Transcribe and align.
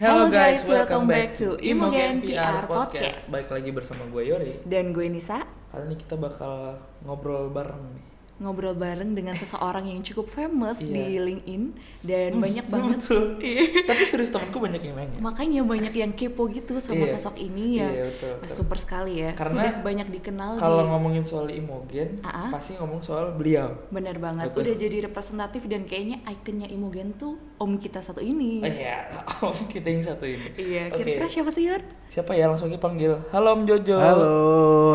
Halo 0.00 0.32
guys, 0.32 0.64
welcome 0.64 1.04
back 1.04 1.36
to 1.36 1.60
Imogen 1.60 2.24
PR 2.24 2.64
Podcast. 2.64 3.28
Baik 3.28 3.52
lagi 3.52 3.68
bersama 3.68 4.08
gue 4.08 4.22
Yori. 4.24 4.52
Dan 4.64 4.90
gue 4.90 5.04
Nisa 5.06 5.44
Kali 5.68 5.84
ini 5.84 5.94
kita 5.94 6.16
bakal 6.16 6.74
ngobrol 7.00 7.46
bareng 7.48 7.84
nih. 7.90 8.04
ngobrol 8.40 8.72
bareng 8.72 9.12
dengan 9.12 9.36
seseorang 9.36 9.84
yang 9.84 10.00
cukup 10.00 10.24
famous 10.26 10.80
Iya. 10.80 10.88
di 10.88 11.04
LinkedIn 11.20 11.62
dan 12.00 12.30
banyak 12.34 12.64
banget 12.72 12.96
Betul. 12.98 13.36
Iya. 13.36 13.84
Tapi 13.84 14.02
serius 14.02 14.32
temanku 14.32 14.56
banyak 14.56 14.80
yang 14.80 14.96
nanya. 14.96 15.18
makanya 15.20 15.60
banyak 15.62 15.92
yang 15.94 16.10
kepo 16.10 16.48
gitu 16.48 16.80
sama 16.80 17.04
Iya. 17.04 17.12
sosok 17.12 17.36
ini 17.36 17.76
ya 17.76 17.88
Iya, 17.92 18.04
betul, 18.08 18.32
betul. 18.40 18.56
super 18.56 18.80
sekali 18.80 19.20
ya 19.20 19.36
Karena 19.36 19.68
sudah 19.68 19.84
banyak 19.84 20.08
dikenal 20.10 20.50
Kalau 20.56 20.80
di- 20.80 20.88
ngomongin 20.88 21.20
soal 21.22 21.52
Imogen, 21.52 22.24
ah. 22.24 22.48
pasti 22.48 22.72
ngomong 22.74 23.04
soal 23.04 23.36
beliau. 23.36 23.76
bener 23.90 24.16
banget 24.16 24.48
Betul. 24.48 24.64
udah 24.64 24.74
jadi 24.80 24.96
representatif 25.04 25.62
dan 25.68 25.84
kayaknya 25.84 26.24
ikonnya 26.24 26.66
Imogen 26.66 27.12
tuh 27.14 27.36
om 27.60 27.76
kita 27.76 28.00
satu 28.00 28.18
ini 28.18 28.64
Eh 28.64 28.72
ya, 28.80 29.04
om 29.44 29.68
kita 29.68 29.84
yang 29.84 30.00
satu 30.02 30.24
ini. 30.24 30.48
iya 30.56 30.88
kira-kira 30.88 31.28
siapa 31.28 31.52
sih 31.52 31.68
Yor? 31.68 31.84
Siapa 32.08 32.32
ya 32.32 32.48
langsung 32.48 32.66
kita 32.66 32.80
panggil? 32.80 33.20
Halo 33.28 33.52
Om 33.52 33.62
Jojo. 33.62 33.94
Halo, 33.94 34.32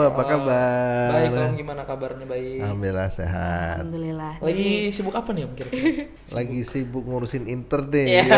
apa 0.03 0.17
Oh, 0.17 0.25
kabar? 0.27 1.09
Baik, 1.13 1.29
Om 1.31 1.53
gimana 1.55 1.81
kabarnya? 1.83 2.25
Baik. 2.25 2.59
Alhamdulillah 2.59 3.07
sehat. 3.07 3.75
Alhamdulillah 3.79 4.33
Lagi 4.41 4.69
sibuk 4.89 5.13
apa 5.13 5.29
nih 5.29 5.45
Om 5.45 5.53
kira-kira? 5.53 6.09
Lagi 6.35 6.59
sibuk 6.61 7.05
ngurusin 7.05 7.45
inter 7.45 7.85
deh. 7.85 8.05
Iya. 8.17 8.33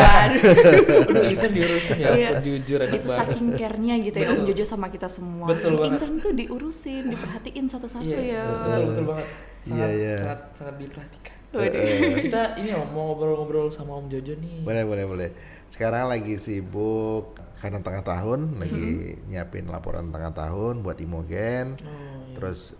Udah 1.08 1.24
kita 1.26 1.46
diurusin 1.48 1.96
ya, 1.96 2.08
Iya. 2.12 2.30
jujur 2.38 2.78
enak 2.80 2.94
itu 2.94 3.08
banget. 3.08 3.20
saking 3.24 3.46
care-nya 3.56 3.94
gitu 3.98 4.16
ya 4.18 4.28
Om. 4.30 4.44
Jojo 4.44 4.64
sama 4.66 4.86
kita 4.88 5.08
semua 5.08 5.48
Betul 5.48 5.72
banget. 5.74 5.88
intern 5.96 6.14
tuh 6.20 6.32
diurusin 6.34 7.02
diperhatiin 7.08 7.64
satu-satu 7.66 8.04
Iya, 8.04 8.20
ya 8.20 8.42
betul 8.44 8.82
betul 8.86 9.04
banget. 9.08 9.26
Iya, 9.64 9.72
Sangat, 9.74 9.90
iya. 9.96 10.16
sangat, 10.20 10.40
sangat 10.54 10.74
diperhatikan. 10.78 11.36
Waduh. 11.48 12.20
kita 12.20 12.60
ini 12.60 12.76
Om 12.76 12.88
mau 12.92 13.12
ngobrol-ngobrol 13.12 13.72
sama 13.72 13.96
Om 13.96 14.12
Jojo 14.12 14.36
nih. 14.36 14.60
Boleh, 14.60 14.84
boleh, 14.84 15.04
boleh. 15.08 15.30
Sekarang 15.72 16.12
lagi 16.12 16.36
sibuk 16.36 17.36
karena 17.56 17.80
tengah 17.80 18.04
tahun, 18.04 18.60
lagi 18.60 19.16
nyiapin 19.26 19.64
laporan 19.66 20.12
tengah 20.12 20.36
tahun 20.36 20.84
buat 20.84 21.00
Imogen. 21.00 21.80
Oh, 21.80 21.88
iya. 21.88 22.36
Terus 22.36 22.76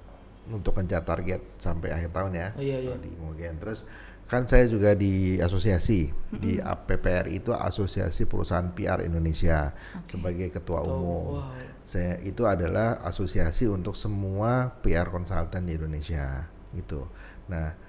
untuk 0.48 0.80
ngejar 0.80 1.04
target 1.04 1.40
sampai 1.60 1.92
akhir 1.92 2.12
tahun 2.12 2.32
ya. 2.36 2.48
Oh, 2.56 2.62
iya, 2.64 2.76
iya. 2.80 2.94
Di 3.00 3.08
Imogen. 3.16 3.56
Terus 3.56 3.88
kan 4.28 4.44
saya 4.44 4.68
juga 4.68 4.92
di 4.92 5.40
asosiasi 5.40 6.12
di 6.36 6.60
APPR 6.60 7.32
itu 7.32 7.56
Asosiasi 7.56 8.28
Perusahaan 8.28 8.68
PR 8.76 9.00
Indonesia 9.00 9.72
sebagai 10.04 10.52
ketua 10.52 10.84
umum. 10.84 11.40
wow. 11.40 11.56
Saya 11.88 12.20
itu 12.20 12.44
adalah 12.44 13.00
asosiasi 13.00 13.64
untuk 13.64 13.96
semua 13.96 14.76
PR 14.84 15.08
konsultan 15.08 15.64
di 15.64 15.80
Indonesia 15.80 16.44
gitu. 16.76 17.08
Nah, 17.48 17.87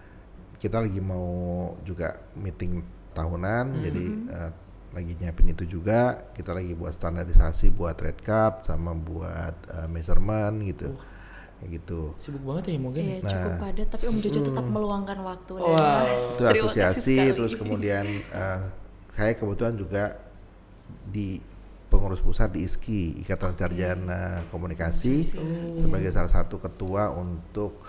kita 0.60 0.84
lagi 0.84 1.00
mau 1.00 1.72
juga 1.88 2.20
meeting 2.36 2.84
tahunan, 3.16 3.66
jadi 3.80 4.06
eh, 4.28 4.52
lagi 4.92 5.12
nyiapin 5.18 5.56
itu 5.56 5.66
juga. 5.66 6.30
Kita 6.36 6.52
lagi 6.52 6.76
buat 6.76 6.92
standarisasi 6.92 7.72
buat 7.74 7.96
red 7.96 8.20
card 8.20 8.68
sama 8.68 8.92
buat 8.92 9.56
eh, 9.72 9.88
measurement 9.88 10.54
gitu, 10.62 11.00
kayak 11.64 11.70
gitu. 11.80 12.14
Sibuk 12.20 12.44
banget 12.44 12.70
ya 12.70 12.74
Imogen. 12.76 13.04
Iya 13.08 13.16
ya? 13.24 13.32
cukup 13.32 13.52
Nah. 13.56 13.60
padat 13.64 13.88
tapi 13.88 14.04
Om 14.12 14.18
Jojo 14.20 14.40
tetap 14.44 14.66
meluangkan 14.68 15.18
waktu 15.24 15.52
dan 15.56 15.66
Wow. 15.72 16.06
Itu 16.36 16.44
asosiasi, 16.46 17.18
terus 17.32 17.54
kemudian 17.56 18.06
eh, 18.22 18.62
saya 19.16 19.34
kebetulan 19.40 19.76
juga 19.80 20.20
di 21.08 21.40
pengurus 21.90 22.22
pusat 22.22 22.54
di 22.54 22.62
ISKI 22.70 23.26
Ikatan 23.26 23.58
Sarjana 23.58 24.46
Komunikasi 24.54 25.34
sebagai 25.74 26.14
salah 26.14 26.30
satu 26.30 26.62
ketua 26.62 27.10
untuk 27.18 27.82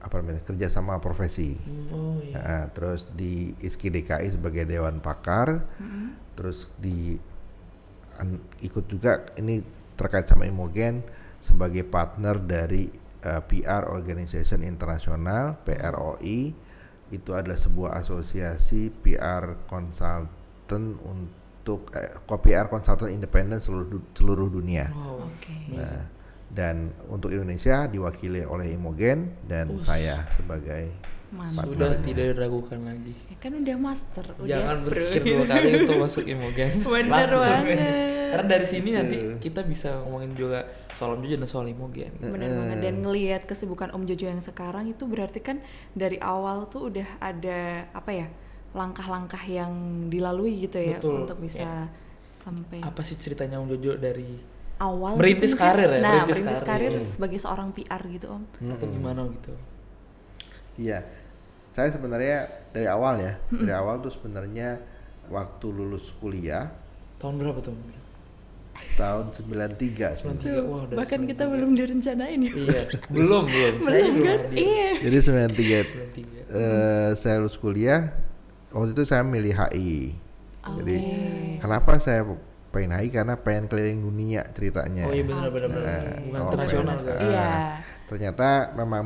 apa 0.00 0.20
namanya 0.20 0.40
kerjasama 0.42 0.96
profesi. 0.98 1.56
Oh 1.92 2.16
iya. 2.24 2.40
Nah, 2.40 2.64
terus 2.72 3.08
di 3.12 3.52
ISKI 3.60 4.00
DKI 4.00 4.28
sebagai 4.32 4.64
dewan 4.64 4.98
pakar, 4.98 5.60
terus 6.34 6.72
di 6.80 7.20
an- 8.16 8.40
ikut 8.64 8.88
juga 8.88 9.24
ini 9.36 9.60
terkait 9.96 10.24
sama 10.24 10.48
Imogen 10.48 11.04
sebagai 11.40 11.84
partner 11.84 12.40
dari 12.40 12.88
eh, 13.20 13.42
PR 13.44 13.92
Organization 13.92 14.64
Internasional 14.64 15.60
PROI 15.64 16.52
itu 17.10 17.30
adalah 17.34 17.58
sebuah 17.58 18.00
asosiasi 18.00 18.88
PR 19.02 19.66
consultant 19.68 20.96
untuk 21.04 21.92
eh, 21.92 22.08
PR 22.24 22.72
consultant 22.72 23.12
independen 23.12 23.60
seluruh 23.60 24.00
seluruh 24.16 24.48
dunia. 24.48 24.88
Wow. 24.88 25.28
Oke. 25.28 25.76
Nah, 25.76 26.19
dan 26.50 26.90
untuk 27.06 27.30
Indonesia 27.30 27.86
diwakili 27.86 28.42
oleh 28.42 28.74
Imogen 28.74 29.38
dan 29.46 29.70
Us. 29.70 29.86
saya 29.86 30.26
sebagai 30.34 30.90
Mantap. 31.30 31.62
Sudah 31.62 31.94
tidak 32.02 32.34
diragukan 32.34 32.78
lagi. 32.82 33.14
Ya 33.30 33.36
kan 33.38 33.54
udah 33.54 33.76
master, 33.78 34.26
udah 34.34 34.50
Jangan 34.50 34.76
pro. 34.82 34.86
berpikir 34.90 35.22
dua 35.22 35.44
kali 35.46 35.68
untuk 35.78 35.98
masuk 36.02 36.24
Imogen. 36.26 36.70
Bener 36.90 37.30
banget. 37.30 37.78
Karena 38.34 38.46
dari 38.50 38.66
sini 38.66 38.90
nanti 38.90 39.18
kita 39.38 39.62
bisa 39.62 40.02
ngomongin 40.02 40.34
juga 40.34 40.66
soal 40.98 41.14
Om 41.14 41.22
Jojo 41.22 41.36
dan 41.38 41.46
soal 41.46 41.66
Imogen. 41.70 42.10
Bener 42.18 42.50
banget 42.50 42.78
dan 42.82 42.94
ngelihat 43.06 43.42
kesibukan 43.46 43.94
Om 43.94 44.10
Jojo 44.10 44.26
yang 44.26 44.42
sekarang 44.42 44.90
itu 44.90 45.06
berarti 45.06 45.38
kan 45.38 45.62
dari 45.94 46.18
awal 46.18 46.66
tuh 46.66 46.90
udah 46.90 47.22
ada 47.22 47.86
apa 47.94 48.10
ya 48.10 48.26
langkah-langkah 48.74 49.42
yang 49.46 49.70
dilalui 50.10 50.66
gitu 50.66 50.82
ya 50.82 50.98
Betul, 50.98 51.26
untuk 51.26 51.38
bisa 51.42 51.90
sampai 52.34 52.82
Apa 52.82 53.02
sih 53.06 53.18
ceritanya 53.18 53.62
Om 53.62 53.70
Jojo 53.70 53.98
dari 54.02 54.34
awal 54.80 55.14
Merintis 55.14 55.52
gitu 55.52 55.60
karir 55.60 55.86
ya, 55.86 56.00
Nah, 56.00 56.24
merintis 56.24 56.40
merintis, 56.40 56.62
karir. 56.64 56.90
karir 56.90 57.04
sebagai 57.04 57.38
seorang 57.38 57.68
PR 57.70 58.02
gitu 58.08 58.26
Om. 58.28 58.42
atau 58.72 58.86
gimana 58.88 59.20
gitu? 59.30 59.52
Iya, 60.76 61.04
saya 61.70 61.88
sebenarnya 61.88 62.38
dari 62.70 62.88
awal 62.88 63.20
ya, 63.20 63.36
dari 63.46 63.70
awal 63.70 64.00
tuh 64.00 64.08
sebenarnya 64.08 64.80
waktu 65.28 65.66
lulus 65.68 66.10
kuliah 66.16 66.72
Tahun 67.16 67.36
berapa 67.36 67.60
tuh? 67.60 67.70
Om? 67.70 68.00
tahun 68.96 69.28
93 69.36 70.16
sebenarnya. 70.16 70.64
93. 70.64 70.64
Wah, 70.64 70.82
dari 70.88 70.96
Bahkan 70.96 71.20
kita 71.28 71.44
93. 71.44 71.52
belum 71.52 71.70
direncanain 71.76 72.38
ya. 72.40 72.52
Iya, 72.54 72.82
belum 73.12 73.42
belum. 73.44 73.74
Saya 73.84 74.02
belum 74.08 74.24
kan? 74.24 74.40
Iya. 74.56 74.88
Jadi 75.04 75.16
93 75.20 75.84
93. 76.16 76.48
eh, 76.48 77.10
saya 77.12 77.36
lulus 77.38 77.56
kuliah, 77.56 78.00
waktu 78.72 78.90
itu 78.90 79.02
saya 79.04 79.20
milih 79.20 79.52
HI. 79.52 80.16
Jadi 80.62 80.96
kenapa 81.58 82.00
saya 82.00 82.24
pengen 82.70 82.94
HI 82.94 83.08
karena 83.10 83.34
pengen 83.36 83.66
keliling 83.66 84.00
dunia 84.00 84.42
ceritanya. 84.50 85.06
Oh 85.06 85.12
iya 85.12 85.24
benar 85.26 85.50
benar 85.50 85.68
benar. 85.68 86.02
Bukan 86.22 86.38
oh, 86.38 86.46
internasional 86.48 86.96
kan? 87.02 87.14
eh, 87.14 87.26
Iya. 87.26 87.48
Ternyata 88.06 88.48
memang 88.74 89.04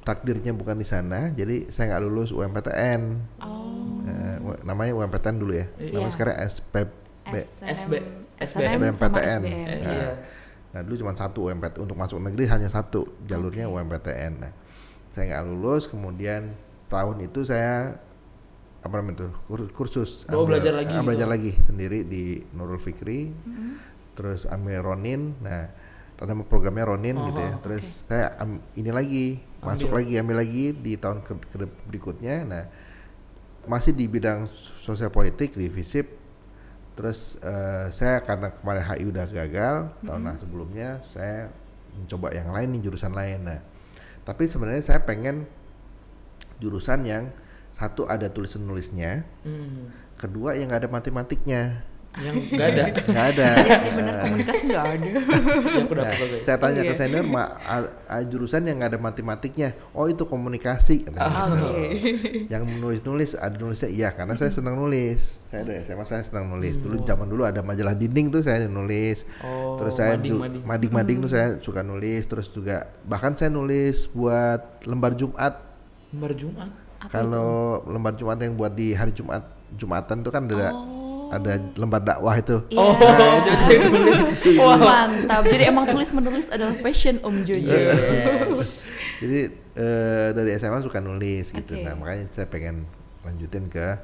takdirnya 0.00 0.50
bukan 0.50 0.78
di 0.78 0.86
sana, 0.86 1.30
jadi 1.30 1.68
saya 1.68 1.94
nggak 1.94 2.02
lulus 2.02 2.30
UMPTN. 2.30 3.02
Oh. 3.42 4.00
W- 4.40 4.60
namanya 4.64 4.96
UMPTN 4.96 5.36
dulu 5.36 5.52
ya. 5.52 5.66
Nama 5.76 6.00
Iya. 6.00 6.10
sekarang 6.10 6.36
SPB. 6.40 6.88
SB, 7.60 7.92
sama 8.40 8.64
SBMPTN. 8.66 9.40
SBM. 9.42 9.42
Nah, 9.44 9.92
iya. 9.92 10.10
Nah 10.70 10.80
dulu 10.82 10.94
cuma 10.96 11.12
satu 11.12 11.50
UMPTN 11.50 11.84
untuk 11.84 11.94
masuk 11.94 12.18
negeri 12.18 12.48
hanya 12.48 12.66
satu 12.66 13.04
jalurnya 13.26 13.68
UMPTN. 13.68 14.32
Nah 14.40 14.52
saya 15.10 15.24
nggak 15.28 15.44
lulus, 15.46 15.86
kemudian 15.86 16.54
tahun 16.86 17.22
itu 17.22 17.42
saya 17.44 17.98
apa 18.80 18.94
namanya 18.96 19.24
itu 19.24 19.28
kur- 19.44 19.72
kursus 19.72 20.24
Oh, 20.32 20.48
belajar 20.48 20.72
lagi 20.72 20.92
ah, 20.92 21.00
gitu? 21.00 21.06
belajar 21.06 21.28
lagi 21.28 21.52
sendiri 21.64 22.04
di 22.04 22.40
Nurul 22.56 22.80
Fikri, 22.80 23.28
terus 24.14 24.48
ambil 24.48 24.80
Ronin. 24.80 25.36
Nah 25.40 25.68
nama 26.20 26.44
programnya 26.44 26.84
Ronin 26.84 27.16
Oh, 27.16 27.28
gitu 27.28 27.40
ya. 27.40 27.52
oke. 27.56 27.62
Terus 27.64 28.04
saya 28.04 28.36
am- 28.40 28.60
ini 28.76 28.88
lagi 28.88 29.24
masuk 29.60 29.88
Ambil. 29.88 29.96
lagi 30.00 30.12
ambil 30.16 30.36
lagi 30.40 30.64
di 30.72 30.92
tahun 30.96 31.20
ke, 31.20 31.32
ke- 31.48 31.74
berikutnya. 31.88 32.36
Nah 32.44 32.64
masih 33.64 33.92
di 33.92 34.08
bidang 34.08 34.48
sosial 34.80 35.08
politik 35.08 35.52
di 35.52 35.68
FISIP 35.68 36.16
Terus 36.90 37.40
eh, 37.40 37.88
saya 37.92 38.20
karena 38.20 38.52
kemarin 38.52 38.84
HI 38.84 39.04
udah 39.08 39.24
gagal 39.24 39.76
tahun 40.04 40.20
nah 40.20 40.36
sebelumnya 40.36 41.00
saya 41.08 41.48
mencoba 41.96 42.28
yang 42.30 42.52
lain 42.52 42.76
nih 42.76 42.82
jurusan 42.84 43.16
lain. 43.16 43.40
Nah, 43.40 43.60
tapi 44.20 44.44
sebenarnya 44.44 44.84
saya 44.84 45.00
pengen 45.00 45.48
jurusan 46.60 47.08
yang 47.08 47.32
satu 47.80 48.04
ada 48.04 48.28
tulis 48.28 48.52
nulisnya, 48.54 49.24
Hmm. 49.40 49.88
kedua 50.14 50.52
yang 50.52 50.68
nggak 50.68 50.84
ada 50.84 50.90
matematiknya, 50.92 51.62
Yang 52.12 52.36
enggak 52.50 52.68
ada. 52.68 52.82
nggak 53.08 53.26
ada. 53.30 53.46
Iya 53.56 53.76
sih 53.78 53.92
bener 53.94 54.14
komunikasi 54.20 54.62
nggak 54.66 54.82
ada. 54.84 55.08
Aku 55.80 55.94
Nah, 55.94 56.10
saya 56.40 56.56
tanya 56.58 56.82
ke 56.82 56.90
Iya. 56.90 56.98
senior, 56.98 57.22
ma, 57.24 57.42
a- 57.56 57.86
a- 58.10 58.26
jurusan 58.26 58.66
yang 58.66 58.76
nggak 58.76 58.90
ada 58.90 59.00
matematiknya, 59.00 59.68
oh 59.92 60.04
itu 60.06 60.24
komunikasi. 60.24 61.06
katanya. 61.06 61.70
Oke. 61.70 62.50
yang 62.50 62.66
nulis-nulis 62.74 63.32
ada 63.34 63.54
nulisnya 63.56 63.88
iya 63.88 64.10
karena 64.10 64.34
saya 64.34 64.50
senang 64.50 64.74
nulis 64.74 65.46
saya 65.46 65.62
dari 65.62 65.78
SMA 65.80 66.02
saya 66.04 66.20
senang 66.20 66.50
nulis 66.50 66.76
dulu 66.76 66.98
zaman 67.00 67.26
dulu 67.26 67.42
ada 67.42 67.62
majalah 67.62 67.94
dinding 67.94 68.28
tuh 68.28 68.42
saya 68.42 68.66
nulis 68.66 69.22
Oh, 69.40 69.78
terus 69.78 69.94
saya 69.94 70.18
mading, 70.18 70.30
ju- 70.30 70.40
mading. 70.40 70.62
mading-mading 70.64 71.16
tuh 71.20 71.30
saya 71.30 71.46
suka 71.58 71.80
nulis 71.80 72.26
terus 72.26 72.48
juga 72.48 72.76
bahkan 73.04 73.32
saya 73.32 73.48
nulis 73.48 74.10
buat 74.10 74.82
lembar 74.82 75.14
Jumat 75.14 75.62
Lembar 76.10 76.34
Jumat. 76.34 76.70
Kalau 77.08 77.50
lembar 77.86 78.12
Jumat 78.12 78.36
yang 78.36 78.52
buat 78.54 78.70
di 78.70 78.92
hari 78.92 79.10
Jumat 79.10 79.40
Jumatan 79.72 80.20
tuh 80.20 80.28
kan 80.28 80.44
ada 80.44 80.74
Oh. 80.74 81.30
ada 81.30 81.56
lembar 81.74 82.02
dakwah 82.02 82.34
itu 82.34 82.58
Iya. 82.68 82.76
Oh. 82.76 82.94
Wah, 84.66 84.76
mantap. 84.76 85.46
Jadi 85.46 85.62
emang 85.64 85.86
tulis 85.86 86.10
menulis 86.10 86.50
adalah 86.50 86.74
passion 86.76 87.22
Om 87.22 87.46
Jojo. 87.46 87.70
Jadi 89.22 89.38
eh, 89.76 90.28
dari 90.32 90.50
SMA 90.56 90.80
suka 90.80 90.98
nulis 90.98 91.48
gitu 91.48 91.72
nah 91.78 91.94
makanya 91.94 92.26
saya 92.30 92.44
pengen 92.44 92.84
lanjutin 93.22 93.68
ke 93.68 94.00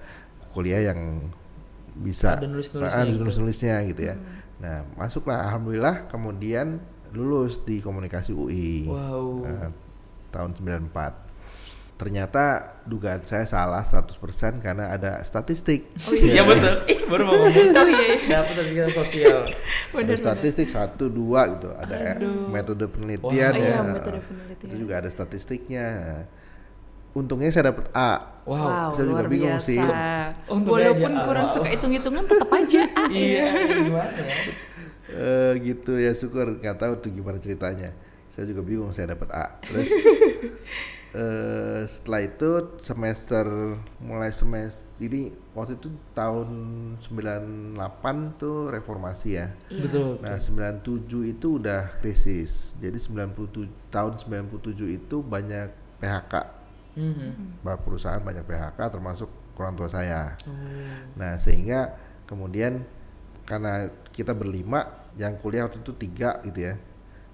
kuliah 0.52 0.86
yang 0.86 1.26
bisa 1.96 2.36
Ada 2.36 2.46
nulis-nulisnya 2.46 2.92
Ah, 2.94 3.04
gitu. 3.04 3.18
nulis-nulisnya 3.18 3.76
gitu 3.88 4.02
ya. 4.06 4.14
Nah, 4.56 4.84
masuklah 4.94 5.48
alhamdulillah 5.48 6.04
kemudian 6.06 6.80
lulus 7.10 7.58
di 7.58 7.80
komunikasi 7.80 8.36
UI. 8.36 8.84
Wow. 8.84 9.44
Nah, 9.48 9.68
tahun 10.30 10.52
94. 10.60 11.25
Ternyata 11.96 12.76
dugaan 12.84 13.24
saya 13.24 13.48
salah 13.48 13.80
100% 13.80 14.60
karena 14.60 14.92
ada 14.92 15.16
statistik. 15.24 15.96
Iya 16.12 16.44
betul. 16.44 16.84
Ih, 16.92 17.08
baru 17.08 17.22
mau 17.24 17.34
ngomong. 17.40 17.72
Oh 17.72 17.88
iya, 17.88 18.06
iya. 18.20 18.28
Dapat 18.36 18.68
kita 18.68 18.88
sosial. 18.92 19.38
ada 19.96 20.14
statistik 20.20 20.68
satu 20.68 21.08
dua 21.08 21.56
gitu, 21.56 21.72
ada 21.72 22.20
metode 22.52 22.84
penelitian 22.92 23.52
Wow. 23.56 23.64
ya. 23.64 23.68
Iya, 23.72 23.78
metode 23.80 24.20
penelitian. 24.28 24.68
Itu 24.68 24.74
juga 24.76 24.94
ada 25.00 25.08
statistiknya. 25.08 25.86
Untungnya 27.16 27.48
saya 27.48 27.72
dapat 27.72 27.88
A. 27.96 28.44
Wow. 28.44 28.92
saya 28.92 29.04
juga 29.08 29.24
bingung 29.24 29.56
biasa. 29.56 29.66
sih. 29.66 29.80
Untungnya 30.52 30.92
Walaupun 30.92 31.12
aja, 31.16 31.24
kurang 31.24 31.46
ah, 31.48 31.52
suka 31.56 31.64
wow. 31.64 31.72
hitung-hitungan 31.72 32.24
tetap 32.28 32.50
aja 32.52 32.82
ah. 32.92 33.08
Iya, 33.08 33.46
gimana 33.72 34.20
ya? 34.20 34.36
Eh 35.06 35.52
gitu 35.64 35.92
ya 35.96 36.12
syukur 36.12 36.60
nggak 36.60 36.76
tahu 36.76 36.92
tuh 37.00 37.08
gimana 37.08 37.40
ceritanya. 37.40 37.96
Saya 38.36 38.52
juga 38.52 38.60
bingung 38.60 38.92
saya 38.92 39.16
dapat 39.16 39.32
A. 39.32 39.56
Terus 39.64 39.88
eh 41.16 41.80
setelah 41.88 42.20
itu 42.20 42.76
semester 42.84 43.48
mulai 44.04 44.28
semester 44.28 44.84
jadi 45.00 45.32
waktu 45.56 45.80
itu 45.80 45.88
tahun 46.12 46.48
98 47.00 47.80
tuh 48.36 48.68
reformasi 48.68 49.40
ya. 49.40 49.56
Iya. 49.72 49.80
Betul. 49.88 50.20
Nah, 50.20 50.36
97 50.36 51.32
itu 51.32 51.56
udah 51.56 51.96
krisis. 52.04 52.76
Jadi 52.76 53.00
97 53.00 53.68
tahun 53.88 54.12
97 54.20 54.84
itu 54.92 55.16
banyak 55.24 55.72
PHK. 56.00 56.34
Mhm. 56.96 57.60
Bah, 57.64 57.76
perusahaan 57.80 58.20
banyak 58.20 58.44
PHK 58.44 58.80
termasuk 58.88 59.28
orang 59.56 59.76
tua 59.76 59.88
saya. 59.88 60.36
Oh. 60.48 60.52
Nah, 61.16 61.36
sehingga 61.40 61.96
kemudian 62.28 62.84
karena 63.44 63.88
kita 64.12 64.32
berlima 64.32 65.08
yang 65.16 65.36
kuliah 65.40 65.68
waktu 65.68 65.80
itu 65.80 65.92
tiga 65.96 66.40
gitu 66.44 66.72
ya. 66.72 66.74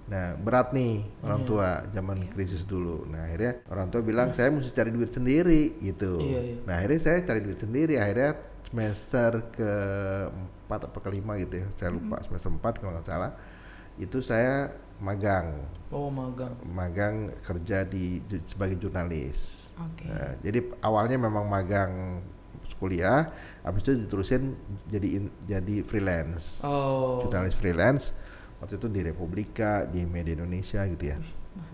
Nah, 0.02 0.34
berat 0.37 0.75
nih 0.75 1.06
orang 1.22 1.46
tua 1.46 1.87
zaman 1.94 2.26
krisis 2.28 2.66
dulu. 2.66 3.06
Nah, 3.06 3.31
akhirnya 3.31 3.62
orang 3.70 3.88
tua 3.88 4.02
bilang 4.02 4.34
saya 4.34 4.50
mesti 4.50 4.75
cari 4.75 4.90
duit 4.90 5.14
sendiri 5.14 5.78
gitu. 5.78 6.19
Iya, 6.19 6.40
iya. 6.43 6.56
Nah, 6.66 6.75
akhirnya 6.82 7.00
saya 7.00 7.19
cari 7.22 7.40
duit 7.40 7.58
sendiri. 7.58 7.94
Akhirnya 7.96 8.37
semester 8.66 9.31
ke 9.52 9.72
empat 10.28 10.81
apa 10.90 10.99
kelima 11.00 11.38
gitu 11.38 11.62
ya. 11.62 11.66
Saya 11.78 11.90
lupa 11.94 12.19
semester 12.25 12.50
4 12.50 12.81
kalau 12.82 12.93
nggak 12.99 13.06
salah. 13.08 13.32
Itu 13.96 14.25
saya 14.25 14.72
magang, 14.99 15.69
Oh, 15.93 16.08
magang. 16.08 16.54
magang 16.64 17.14
kerja 17.44 17.84
di 17.84 18.22
sebagai 18.49 18.81
jurnalis. 18.81 19.72
Oke. 19.76 20.08
Nah, 20.08 20.34
jadi 20.40 20.58
awalnya 20.81 21.16
memang 21.20 21.44
magang 21.46 22.20
kuliah, 22.81 23.31
habis 23.62 23.87
itu 23.87 23.94
diterusin 23.94 24.58
jadi 24.90 25.08
in- 25.20 25.34
jadi 25.46 25.87
freelance, 25.87 26.66
Oh. 26.66 27.22
jurnalis 27.22 27.54
freelance. 27.54 28.10
Waktu 28.62 28.79
itu 28.79 28.87
di 28.88 29.00
Republika, 29.03 29.82
di 29.85 30.06
Media 30.06 30.38
Indonesia 30.38 30.87
gitu 30.87 31.05
ya. 31.05 31.19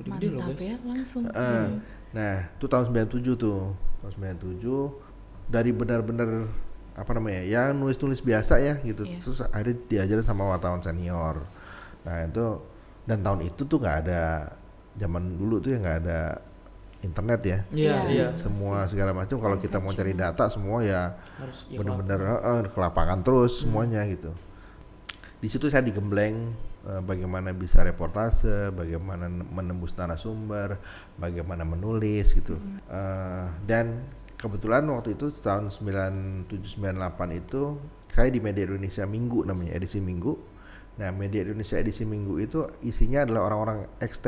Mantap 0.09 0.57
guys. 0.57 0.59
ya 0.59 0.77
langsung. 0.83 1.23
Eh, 1.29 1.69
Nah, 2.09 2.49
itu 2.49 2.65
tahun 2.65 2.89
97 2.89 3.37
tuh. 3.37 3.77
Tahun 4.01 4.13
97 4.17 4.97
dari 5.45 5.77
benar-benar 5.77 6.49
apa 6.97 7.11
namanya? 7.13 7.45
Ya 7.45 7.69
nulis-nulis 7.77 8.25
biasa 8.25 8.57
ya 8.59 8.81
gitu. 8.81 9.05
Iya. 9.05 9.21
Terus 9.21 9.45
akhirnya 9.45 9.77
diajarin 9.87 10.25
sama 10.25 10.49
wartawan 10.49 10.81
senior. 10.81 11.45
Nah, 12.09 12.25
itu 12.25 12.65
dan 13.05 13.21
tahun 13.21 13.45
itu 13.45 13.69
tuh 13.69 13.77
nggak 13.77 13.97
ada 14.09 14.57
zaman 14.97 15.37
dulu 15.37 15.61
tuh 15.61 15.77
ya 15.77 15.79
nggak 15.85 15.99
ada 16.09 16.21
internet 17.05 17.41
ya. 17.45 17.59
Iya, 17.71 17.77
Iya. 17.77 17.97
iya. 18.09 18.27
Semua 18.35 18.89
segala 18.89 19.13
macam 19.13 19.37
kalau 19.39 19.61
kita 19.61 19.77
mau 19.79 19.93
cari 19.93 20.17
data 20.17 20.49
semua 20.49 20.81
ya 20.83 21.13
ya, 21.69 21.77
benar-benar 21.79 22.19
eh, 22.41 22.61
ke 22.67 22.79
lapangan 22.81 23.21
terus 23.21 23.63
semuanya 23.63 24.01
gitu. 24.09 24.33
Di 25.39 25.47
situ 25.47 25.69
saya 25.69 25.85
digembleng 25.85 26.57
bagaimana 27.05 27.53
bisa 27.53 27.85
reportase, 27.85 28.73
bagaimana 28.73 29.29
menembus 29.29 29.93
narasumber, 29.93 30.81
bagaimana 31.21 31.65
menulis 31.69 32.33
gitu. 32.33 32.57
Eh, 32.89 33.47
dan 33.69 34.09
kebetulan 34.41 34.89
waktu 34.89 35.19
itu 35.19 35.29
tahun 35.43 35.69
9798 35.69 36.49
itu 37.35 37.77
saya 38.09 38.33
di 38.33 38.41
Media 38.41 38.65
Indonesia 38.65 39.05
Minggu 39.05 39.45
namanya 39.45 39.77
edisi 39.77 40.01
Minggu. 40.01 40.35
Nah, 40.99 41.15
Media 41.15 41.47
Indonesia 41.47 41.79
edisi 41.79 42.03
Minggu 42.03 42.43
itu 42.43 42.67
isinya 42.83 43.23
adalah 43.23 43.53
orang-orang 43.53 43.79
ex 44.03 44.19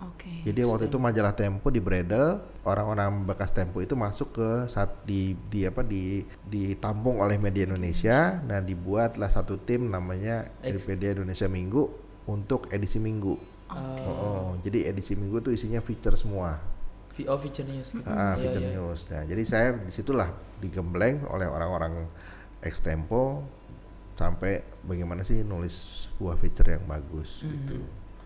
Oke. 0.00 0.44
Jadi 0.48 0.64
waktu 0.64 0.88
itu 0.88 0.96
majalah 0.96 1.36
Tempo 1.36 1.68
di 1.68 1.76
Bredel, 1.76 2.40
orang-orang 2.64 3.28
bekas 3.28 3.52
Tempo 3.52 3.84
itu 3.84 3.92
masuk 3.92 4.32
ke 4.32 4.48
saat 4.66 4.88
di 5.04 5.36
di 5.52 5.68
apa 5.68 5.84
di 5.84 6.24
ditampung 6.48 7.20
oleh 7.20 7.36
Media 7.36 7.68
Indonesia. 7.68 8.40
Nah, 8.48 8.64
dibuatlah 8.64 9.28
satu 9.28 9.60
tim 9.60 9.92
namanya 9.92 10.48
Media 10.64 11.12
Indonesia 11.12 11.44
Minggu 11.46 11.82
untuk 12.24 12.72
edisi 12.72 12.96
Minggu. 12.96 13.36
Uh, 13.70 13.78
Oh, 14.00 14.16
oh, 14.18 14.46
jadi 14.64 14.90
edisi 14.90 15.14
Minggu 15.14 15.38
tuh 15.38 15.52
isinya 15.54 15.78
feature 15.78 16.16
semua. 16.16 16.58
VO 17.14 17.36
feature 17.38 17.68
news. 17.68 17.92
Ah, 18.02 18.34
Iya, 18.34 18.40
feature 18.40 18.64
iya. 18.64 18.74
news. 18.80 19.00
Nah, 19.12 19.22
jadi 19.28 19.42
saya 19.44 19.68
di 19.76 19.92
situlah 19.92 20.32
digembleng 20.58 21.22
oleh 21.28 21.44
orang-orang 21.46 22.08
ex 22.64 22.80
Tempo 22.80 23.44
sampai 24.16 24.60
bagaimana 24.84 25.24
sih 25.24 25.40
nulis 25.40 26.08
sebuah 26.08 26.36
feature 26.36 26.76
yang 26.76 26.84
bagus 26.84 27.44
Mhm. 27.44 27.50
gitu. 27.52 27.76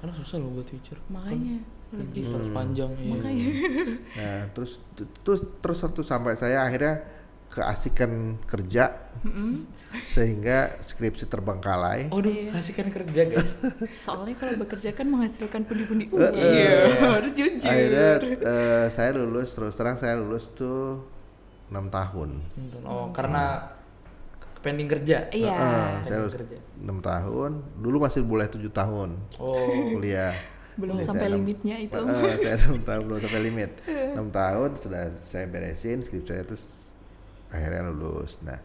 Karena 0.05 0.21
susah 0.21 0.37
loh 0.37 0.53
buat 0.53 0.69
feature. 0.69 1.01
Makanya 1.09 1.65
Kan 1.65 1.97
lebih 1.97 2.29
harus 2.29 2.53
panjang 2.53 2.93
ya. 3.01 3.09
makanya. 3.09 3.49
Nah, 4.21 4.41
terus 4.53 4.77
terus 5.25 5.41
terus 5.65 5.79
satu 5.81 6.05
sampai 6.05 6.37
saya 6.37 6.61
akhirnya 6.61 7.01
keasikan 7.49 8.37
kerja 8.45 8.93
sehingga 10.05 10.77
skripsi 10.77 11.25
terbengkalai. 11.25 12.13
Oh, 12.13 12.21
udah 12.21 12.53
kasihkan 12.53 12.93
kerja, 12.93 13.33
guys. 13.33 13.57
Soalnya 14.05 14.37
kalau 14.37 14.61
bekerja 14.61 14.93
kan 14.93 15.09
menghasilkan 15.09 15.65
pundi-pundi 15.65 16.13
uang. 16.13 16.37
Iya, 16.37 16.77
harus 17.17 17.33
jujur. 17.33 17.65
Akhirnya 17.65 18.11
eh, 18.45 18.87
saya 18.93 19.17
lulus 19.17 19.57
terus 19.57 19.73
terang 19.73 19.97
saya 19.97 20.21
lulus 20.21 20.53
tuh 20.53 21.01
enam 21.73 21.89
tahun. 21.89 22.45
oh, 22.85 23.09
karena 23.17 23.73
pending 24.65 24.89
kerja. 24.89 25.29
Iya. 25.29 25.53
Heeh, 25.53 25.93
saya 26.09 26.19
kerja. 26.33 26.57
enam 26.81 26.99
tahun. 27.05 27.61
Dulu 27.85 27.97
masih 28.01 28.25
boleh 28.25 28.49
tujuh 28.49 28.73
tahun 28.73 29.13
Oh. 29.37 29.61
kuliah. 29.93 30.33
Belum 30.75 30.99
Jadi 30.99 31.07
sampai 31.07 31.29
limitnya 31.31 31.77
itu. 31.79 32.01
Eh, 32.01 32.37
saya 32.41 32.57
enam 32.67 32.81
tahun 32.83 33.03
belum 33.07 33.19
sampai 33.21 33.41
limit. 33.45 33.71
Enam 33.87 34.33
tahun 34.33 34.75
sudah 34.81 35.13
saya 35.13 35.47
beresin 35.47 36.03
skripsi 36.03 36.33
saya 36.33 36.43
terus 36.43 36.81
akhirnya 37.53 37.93
lulus. 37.93 38.41
Nah, 38.43 38.59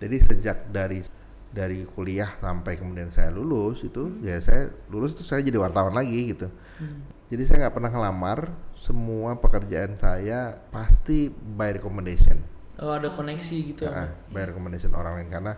jadi 0.00 0.16
sejak 0.16 0.72
dari 0.72 1.04
dari 1.52 1.84
kuliah 1.84 2.32
sampai 2.40 2.80
kemudian 2.80 3.12
saya 3.12 3.28
lulus 3.28 3.84
itu 3.84 4.08
ya 4.24 4.40
saya 4.40 4.72
lulus 4.88 5.12
itu 5.12 5.20
saya 5.20 5.44
jadi 5.44 5.60
wartawan 5.60 5.92
lagi 5.92 6.32
gitu. 6.32 6.48
Hmm. 6.80 7.04
Jadi 7.28 7.42
saya 7.44 7.68
nggak 7.68 7.74
pernah 7.76 7.90
ngelamar. 7.92 8.40
Semua 8.76 9.36
pekerjaan 9.36 9.94
saya 10.00 10.56
pasti 10.72 11.28
by 11.28 11.76
recommendation. 11.76 12.40
Oh, 12.80 12.92
ada 12.96 13.12
koneksi 13.12 13.56
gitu. 13.74 13.84
Ah, 13.84 14.08
by 14.32 14.48
recommendation 14.48 14.92
orang 14.96 15.20
lain 15.20 15.28
karena 15.28 15.52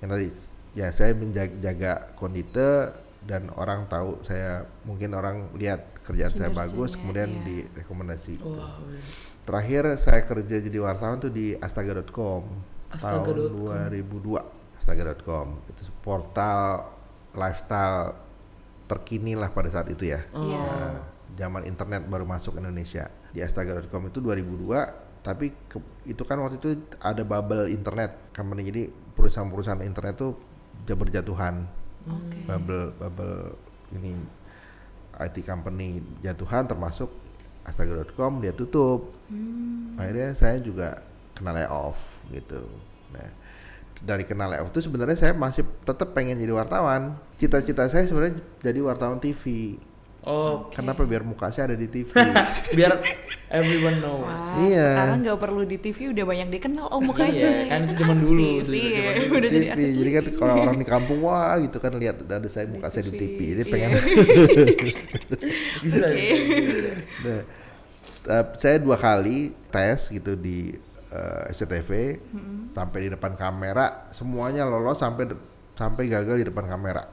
yang 0.00 0.08
tadi 0.08 0.26
ya 0.72 0.88
saya 0.88 1.12
menjaga 1.12 2.16
kondite 2.16 2.94
dan 3.24 3.48
orang 3.56 3.88
tahu 3.88 4.20
saya 4.24 4.68
mungkin 4.84 5.16
orang 5.16 5.48
lihat 5.56 6.04
kerjaan 6.04 6.32
saya 6.32 6.52
Kinerjanya, 6.52 6.60
bagus 6.60 6.90
kemudian 6.96 7.28
iya. 7.32 7.44
direkomendasi 7.44 8.32
gitu. 8.36 8.52
Wow. 8.52 8.84
iya. 8.92 9.00
Terakhir 9.44 9.84
saya 10.00 10.20
kerja 10.24 10.56
jadi 10.60 10.78
wartawan 10.80 11.20
tuh 11.20 11.32
di 11.32 11.52
astaga.com 11.56 12.42
tahun 12.96 13.20
Astaga.com. 13.24 13.92
2002. 13.92 14.80
Astaga.com 14.80 15.46
itu 15.68 15.82
portal 16.00 16.92
lifestyle 17.36 18.16
terkini 18.84 19.32
lah 19.36 19.52
pada 19.52 19.68
saat 19.68 19.88
itu 19.92 20.08
ya. 20.08 20.20
Iya. 20.32 20.60
Nah, 20.60 20.96
zaman 21.34 21.62
internet 21.68 22.04
baru 22.08 22.28
masuk 22.28 22.60
Indonesia. 22.60 23.08
Di 23.32 23.40
astaga.com 23.42 24.12
itu 24.12 24.20
2002, 24.20 25.03
tapi 25.24 25.56
ke- 25.66 26.04
itu 26.04 26.20
kan 26.22 26.36
waktu 26.44 26.60
itu 26.60 26.76
ada 27.00 27.24
bubble 27.24 27.64
internet 27.72 28.30
company. 28.36 28.68
Jadi 28.68 28.82
perusahaan-perusahaan 29.16 29.80
internet 29.80 30.20
tuh 30.20 30.36
berjatuhan. 30.84 31.64
Oke. 32.04 32.44
Bubble 32.44 32.92
bubble 33.00 33.56
ini 33.96 34.20
IT 35.16 35.40
company 35.48 36.04
jatuhan 36.20 36.68
termasuk 36.68 37.08
astaga.com 37.64 38.44
dia 38.44 38.52
tutup. 38.52 39.16
Hmm. 39.32 39.96
Akhirnya 39.96 40.36
saya 40.36 40.60
juga 40.60 41.00
kena 41.32 41.56
layoff 41.56 42.20
gitu. 42.28 42.60
Nah, 43.16 43.30
dari 44.04 44.28
kena 44.28 44.44
layoff 44.52 44.68
itu 44.76 44.84
sebenarnya 44.84 45.16
saya 45.16 45.32
masih 45.32 45.64
tetap 45.88 46.12
pengen 46.12 46.36
jadi 46.36 46.52
wartawan. 46.52 47.16
Cita-cita 47.40 47.88
saya 47.88 48.04
sebenarnya 48.04 48.44
jadi 48.60 48.84
wartawan 48.84 49.16
TV. 49.16 49.74
Oh, 50.24 50.72
Kenapa 50.72 51.04
biar 51.04 51.20
muka 51.20 51.48
saya 51.48 51.68
ada 51.68 51.76
di 51.76 51.84
TV? 51.84 52.08
biar 52.76 52.96
everyone 53.46 54.00
know. 54.00 54.24
Wah, 54.24 54.56
Iya. 54.58 54.96
sekarang 54.96 55.18
nggak 55.20 55.36
perlu 55.36 55.62
di 55.62 55.76
TV 55.76 56.10
udah 56.10 56.24
banyak 56.24 56.48
dikenal 56.50 56.86
oh 56.88 56.98
mukanya. 56.98 57.36
Iya, 57.36 57.52
kan 57.68 57.78
itu 57.84 57.94
zaman 57.94 58.18
dulu, 58.18 58.64
iya, 58.66 59.28
udah 59.28 59.48
jadi 59.50 59.66
TV. 59.70 59.88
Jadi 59.94 60.10
kan 60.10 60.24
kalau 60.34 60.54
orang 60.58 60.76
di 60.76 60.86
kampung 60.86 61.20
wah 61.20 61.60
gitu 61.60 61.76
kan 61.76 61.92
lihat 61.94 62.24
ada 62.24 62.48
saya 62.48 62.64
muka 62.66 62.88
saya 62.88 63.04
di 63.04 63.12
TV. 63.14 63.38
Jadi 63.52 63.62
Iya. 63.62 63.70
pengen 63.70 63.90
Bisa. 65.84 66.06
Nah, 67.20 67.40
tap- 68.22 68.56
saya 68.56 68.76
dua 68.78 68.96
kali 68.96 69.52
tes 69.68 70.08
gitu 70.08 70.34
di 70.34 70.72
eh, 71.10 71.42
SCTV 71.50 71.90
sampai 72.66 72.98
di 73.02 73.08
depan 73.12 73.36
kamera 73.36 74.08
semuanya 74.10 74.64
lolos 74.64 74.96
sampai 74.96 75.28
sampai 75.74 76.08
gagal 76.08 76.40
di 76.40 76.46
depan 76.48 76.64
kamera 76.64 77.04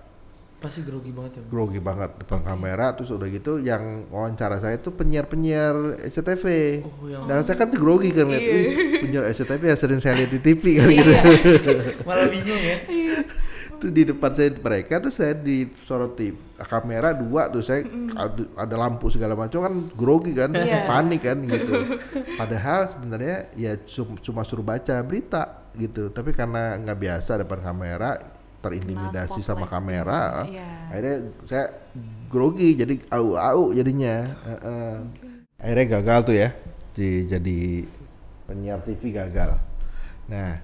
Pasti 0.61 0.85
grogi 0.85 1.09
banget 1.09 1.31
ya. 1.35 1.41
grogi 1.43 1.81
banget 1.81 2.11
depan 2.15 2.39
kamera 2.39 2.93
terus 2.93 3.09
udah 3.09 3.25
gitu 3.25 3.57
yang 3.57 4.05
wawancara 4.07 4.55
saya 4.57 4.77
itu 4.77 4.93
penyiar-penyiar 4.93 5.73
SCTV 6.05 6.45
Oh, 6.85 7.09
yang- 7.09 7.25
dan 7.25 7.41
saya 7.41 7.57
kan 7.57 7.73
grogi 7.73 8.13
kan 8.13 8.29
lihat 8.29 8.45
"Wih, 8.45 8.65
penyiar 9.01 9.25
SCTV 9.27 9.61
yang 9.65 9.75
sering 9.75 9.97
saya 9.97 10.13
lihat 10.15 10.29
di 10.29 10.37
TV 10.39 10.63
kan 10.77 10.85
gitu. 10.87 11.11
Malah 12.03 12.27
bingung 12.29 12.61
ya. 12.61 12.77
itu 13.71 13.89
di 13.89 14.05
depan 14.05 14.29
saya 14.29 14.53
mereka 14.53 15.01
tuh 15.01 15.09
saya 15.09 15.33
di 15.33 15.65
sorot 15.75 16.13
TV 16.13 16.37
kamera 16.61 17.09
dua 17.11 17.49
tuh 17.49 17.59
saya 17.59 17.81
ada, 18.13 18.45
ada 18.55 18.75
lampu 18.77 19.09
segala 19.09 19.33
macam 19.33 19.57
kan 19.59 19.73
grogi 19.91 20.31
kan 20.31 20.53
Iya. 20.53 20.85
panik 20.85 21.25
kan 21.25 21.41
gitu. 21.41 21.73
Padahal 22.37 22.85
sebenarnya 22.85 23.49
ya 23.55 23.73
cum- 23.81 24.21
cuma 24.21 24.41
suruh 24.41 24.61
baca 24.61 25.01
berita 25.01 25.65
gitu 25.73 26.13
tapi 26.13 26.29
karena 26.29 26.77
nggak 26.77 26.99
biasa 26.99 27.41
depan 27.41 27.65
kamera 27.65 28.37
terintimidasi 28.61 29.41
sama 29.41 29.65
kamera 29.65 30.45
Iya. 30.45 30.69
akhirnya 30.93 31.15
saya 31.49 31.65
grogi 32.29 32.77
jadi 32.77 32.95
au 33.11 33.35
au 33.35 33.61
jadinya 33.73 34.37
Heeh. 34.45 34.93
akhirnya 35.57 35.85
gagal 35.99 36.19
tuh 36.23 36.35
ya 36.37 36.49
di 36.93 37.25
jadi 37.25 37.59
penyiar 38.45 38.79
TV 38.81 39.11
gagal 39.11 39.57
nah 40.29 40.61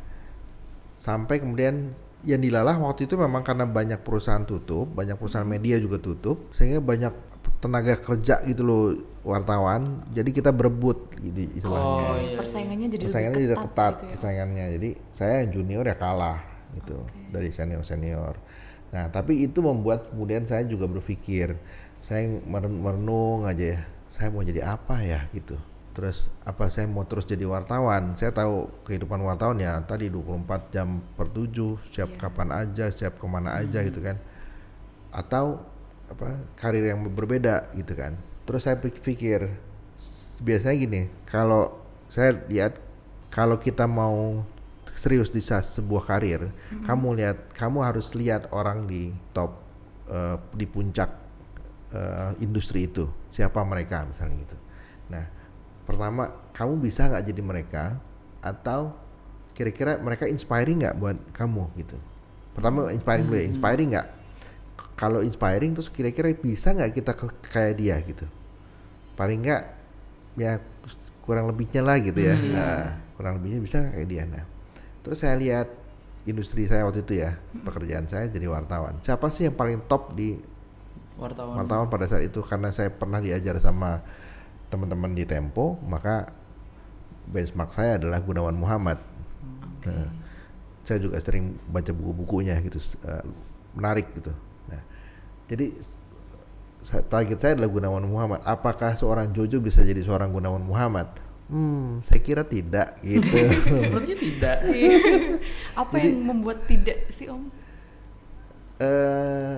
sampai 0.98 1.40
kemudian 1.40 1.92
yang 2.26 2.42
dilalah 2.42 2.76
waktu 2.82 3.06
itu 3.06 3.14
memang 3.16 3.46
karena 3.46 3.64
banyak 3.64 4.02
perusahaan 4.02 4.42
tutup, 4.44 4.90
banyak 4.90 5.16
perusahaan 5.16 5.46
media 5.48 5.78
juga 5.78 6.02
tutup, 6.02 6.50
sehingga 6.52 6.82
banyak 6.82 7.14
tenaga 7.62 7.94
kerja 7.96 8.42
gitu 8.44 8.66
loh 8.66 8.84
wartawan. 9.24 10.02
Jadi 10.12 10.34
kita 10.34 10.50
berebut 10.52 11.14
gitu 11.22 11.46
istilahnya. 11.56 11.86
Oh, 11.86 12.18
iya. 12.18 12.36
Persaingannya 12.42 12.88
jadi 12.90 13.04
Persaingannya 13.06 13.38
lebih 13.38 13.48
tidak 13.54 13.60
ketat, 13.70 13.94
gitu 13.94 14.04
ya. 14.04 14.12
persaingannya. 14.18 14.66
Jadi 14.76 14.90
saya 15.14 15.34
yang 15.46 15.50
junior 15.56 15.84
ya 15.86 15.96
kalah 15.96 16.38
gitu 16.76 17.00
dari 17.32 17.52
senior 17.54 17.84
senior. 17.86 18.36
Nah 18.92 19.12
tapi 19.12 19.44
itu 19.48 19.60
membuat 19.64 20.12
kemudian 20.12 20.44
saya 20.48 20.64
juga 20.68 20.88
berpikir, 20.88 21.56
saya 22.00 22.28
meren- 22.48 22.80
merenung 22.80 23.48
aja 23.48 23.76
ya, 23.76 23.82
saya 24.12 24.32
mau 24.32 24.44
jadi 24.44 24.64
apa 24.64 25.00
ya 25.04 25.24
gitu. 25.32 25.56
Terus 25.98 26.30
apa 26.46 26.70
saya 26.70 26.86
mau 26.86 27.10
terus 27.10 27.26
jadi 27.26 27.50
wartawan? 27.50 28.14
Saya 28.22 28.30
tahu 28.30 28.70
kehidupan 28.86 29.18
wartawan 29.18 29.58
ya 29.58 29.82
tadi 29.82 30.14
24 30.14 30.70
jam 30.70 31.02
per 31.18 31.34
7, 31.34 31.82
siap 31.90 32.14
Iya. 32.14 32.20
kapan 32.22 32.50
aja, 32.54 32.86
siap 32.94 33.18
ke 33.18 33.26
mana 33.26 33.58
aja 33.58 33.82
gitu 33.82 34.00
kan. 34.06 34.22
Atau 35.10 35.66
apa 36.08 36.38
karir 36.56 36.86
yang 36.88 37.02
berbeda 37.12 37.74
gitu 37.76 37.98
kan. 37.98 38.14
Terus 38.46 38.64
saya 38.64 38.78
pik- 38.80 39.02
pikir 39.04 39.50
biasanya 40.40 40.78
gini, 40.78 41.02
kalau 41.26 41.74
saya 42.08 42.38
lihat 42.48 42.78
kalau 43.34 43.58
kita 43.60 43.90
mau 43.90 44.46
serius 44.98 45.30
di 45.30 45.40
sebuah 45.40 46.04
karir, 46.10 46.50
kamu 46.84 47.22
lihat 47.22 47.54
kamu 47.54 47.86
harus 47.86 48.18
lihat 48.18 48.50
orang 48.50 48.90
di 48.90 49.14
top 49.32 49.62
eh, 50.10 50.36
di 50.58 50.66
puncak 50.66 51.10
eh, 51.94 52.32
industri 52.42 52.90
itu, 52.90 53.06
siapa 53.30 53.62
mereka 53.62 54.04
misalnya 54.10 54.36
gitu. 54.42 54.58
Nah, 55.14 55.26
pertama 55.86 56.34
kamu 56.52 56.82
bisa 56.82 57.08
nggak 57.08 57.24
jadi 57.30 57.42
mereka 57.46 57.84
atau 58.42 58.98
kira-kira 59.54 59.98
mereka 60.02 60.26
inspiring 60.26 60.84
nggak 60.86 60.96
buat 60.98 61.18
kamu 61.34 61.64
gitu. 61.82 61.98
Pertama 62.58 62.90
inspiring 62.90 63.26
dulu 63.30 63.38
ya, 63.38 63.46
inspiring 63.54 63.90
nggak? 63.94 64.08
Kalau 64.98 65.22
inspiring 65.22 65.78
terus 65.78 65.94
kira-kira 65.94 66.34
bisa 66.34 66.74
nggak 66.74 66.90
kita 66.94 67.12
ke- 67.14 67.38
kayak 67.54 67.74
dia 67.78 67.96
gitu? 68.02 68.26
Paling 69.14 69.46
nggak 69.46 69.64
ya 70.38 70.58
kurang 71.22 71.50
lebihnya 71.50 71.82
lah 71.86 71.98
gitu 72.02 72.18
ya. 72.18 72.34
Nah, 72.34 72.86
kurang 73.18 73.38
lebihnya 73.42 73.62
bisa 73.62 73.78
kayak 73.94 74.08
dia. 74.10 74.24
Nah, 74.26 74.46
terus 75.08 75.24
saya 75.24 75.40
lihat 75.40 75.72
industri 76.28 76.68
saya 76.68 76.84
waktu 76.84 77.08
itu 77.08 77.24
ya, 77.24 77.40
pekerjaan 77.64 78.06
saya 78.12 78.28
jadi 78.28 78.52
wartawan. 78.52 79.00
Siapa 79.00 79.32
sih 79.32 79.48
yang 79.48 79.56
paling 79.56 79.80
top 79.88 80.12
di 80.12 80.36
Wartawan. 81.16 81.64
wartawan 81.64 81.88
pada 81.88 82.06
saat 82.06 82.28
itu? 82.28 82.44
Karena 82.44 82.70
saya 82.70 82.92
pernah 82.92 83.24
diajar 83.24 83.56
sama 83.64 84.04
teman-teman 84.68 85.16
di 85.16 85.24
Tempo 85.24 85.80
maka 85.88 86.28
benchmark 87.32 87.72
saya 87.72 87.96
adalah 87.96 88.20
Gunawan 88.20 88.56
Muhammad. 88.56 89.00
Nah, 89.88 90.12
saya 90.84 91.04
juga 91.04 91.20
sering 91.20 91.56
baca 91.68 91.92
buku-bukunya 91.92 92.60
gitu 92.64 92.80
eh, 93.08 93.24
menarik 93.76 94.08
gitu. 94.16 94.32
Nah 94.72 94.82
jadi 95.52 95.76
target 97.12 97.38
saya 97.44 97.52
adalah 97.60 97.72
Gunawan 97.72 98.08
Muhammad. 98.08 98.40
Apakah 98.48 98.96
seorang 98.96 99.36
Jojo 99.36 99.60
bisa 99.60 99.84
jadi 99.84 100.00
seorang 100.00 100.32
Gunawan 100.32 100.64
Muhammad 100.64 101.12
hmm 101.48 102.04
saya 102.04 102.20
kira 102.22 102.44
tidak 102.44 103.00
gitu. 103.04 103.38
Sepertinya 103.84 104.18
tidak. 104.20 104.58
Apa 105.82 105.96
yang 106.00 106.24
membuat 106.24 106.68
tidak 106.68 107.08
sih 107.12 107.28
Om? 107.32 107.50
eh 108.78 109.58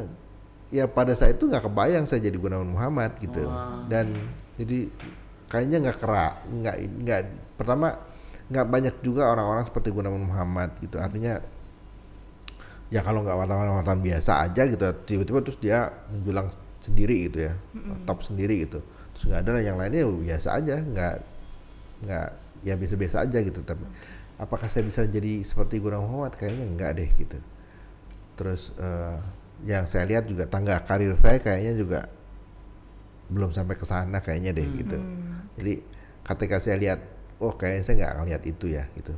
ya 0.72 0.88
pada 0.88 1.12
saat 1.12 1.36
itu 1.36 1.44
nggak 1.50 1.68
kebayang 1.68 2.08
saya 2.08 2.24
jadi 2.24 2.38
Gunawan 2.40 2.72
Muhammad 2.72 3.20
gitu. 3.20 3.44
Wah. 3.44 3.84
dan 3.92 4.16
jadi 4.56 4.88
kayaknya 5.50 5.78
nggak 5.90 5.98
kerak 6.00 6.34
nggak 6.48 6.76
nggak 7.04 7.22
pertama 7.60 8.00
nggak 8.50 8.66
banyak 8.70 8.96
juga 9.04 9.30
orang-orang 9.30 9.66
seperti 9.66 9.90
Gunawan 9.92 10.24
Muhammad 10.24 10.78
gitu. 10.80 10.98
Artinya 11.02 11.42
ya 12.90 13.02
kalau 13.06 13.22
nggak 13.22 13.38
wartawan-wartawan 13.38 14.02
biasa 14.02 14.46
aja 14.48 14.66
gitu. 14.66 14.86
Tiba-tiba 15.06 15.40
terus 15.44 15.60
dia 15.60 15.90
menjulang 16.10 16.48
sendiri 16.80 17.28
gitu 17.30 17.50
ya. 17.50 17.54
Top 18.08 18.24
sendiri 18.24 18.64
gitu. 18.66 18.80
Terus 19.14 19.24
nggak 19.30 19.42
ada 19.46 19.60
yang 19.60 19.76
lainnya 19.76 20.06
ya 20.06 20.10
biasa 20.10 20.48
aja 20.64 20.76
nggak 20.80 21.14
nggak 22.06 22.28
ya 22.64 22.76
biasa-biasa 22.76 23.24
aja 23.24 23.40
gitu 23.40 23.64
tapi 23.64 23.84
apakah 24.40 24.72
saya 24.72 24.88
bisa 24.88 25.04
jadi 25.04 25.44
seperti 25.44 25.84
Gunawan 25.84 26.08
Muhammad? 26.08 26.40
Kayaknya 26.40 26.66
enggak 26.66 26.92
deh 26.96 27.10
gitu. 27.20 27.40
Terus 28.40 28.72
eh, 28.80 29.20
yang 29.68 29.84
saya 29.84 30.08
lihat 30.08 30.32
juga 30.32 30.48
tangga 30.48 30.80
karir 30.88 31.12
saya 31.20 31.44
kayaknya 31.44 31.76
juga 31.76 32.00
belum 33.28 33.52
sampai 33.52 33.76
ke 33.76 33.84
sana 33.84 34.24
kayaknya 34.24 34.56
deh 34.56 34.68
gitu. 34.80 34.98
Jadi 35.60 35.74
ketika 36.24 36.58
saya 36.64 36.80
lihat 36.80 37.00
oh 37.44 37.54
kayaknya 37.54 37.84
saya 37.84 37.96
nggak 38.00 38.14
ngelihat 38.24 38.44
itu 38.48 38.66
ya 38.72 38.88
gitu. 38.96 39.12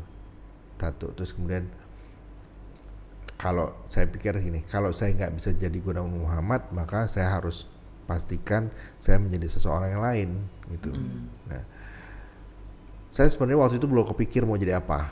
Satu 0.82 1.14
terus 1.14 1.38
kemudian 1.38 1.70
kalau 3.38 3.74
saya 3.86 4.10
pikir 4.10 4.34
gini 4.42 4.66
kalau 4.66 4.90
saya 4.90 5.14
nggak 5.14 5.38
bisa 5.38 5.54
jadi 5.54 5.78
Gunawan 5.78 6.10
Muhammad 6.10 6.66
maka 6.74 7.06
saya 7.06 7.30
harus 7.38 7.70
pastikan 8.10 8.74
saya 8.98 9.22
menjadi 9.22 9.46
seseorang 9.54 9.94
yang 9.94 10.04
lain 10.04 10.30
gitu. 10.74 10.90
Nah 11.46 11.62
saya 13.12 13.28
sebenarnya 13.28 13.60
waktu 13.60 13.76
itu 13.76 13.86
belum 13.86 14.06
kepikir 14.08 14.42
mau 14.44 14.56
jadi 14.56 14.78
apa 14.78 15.12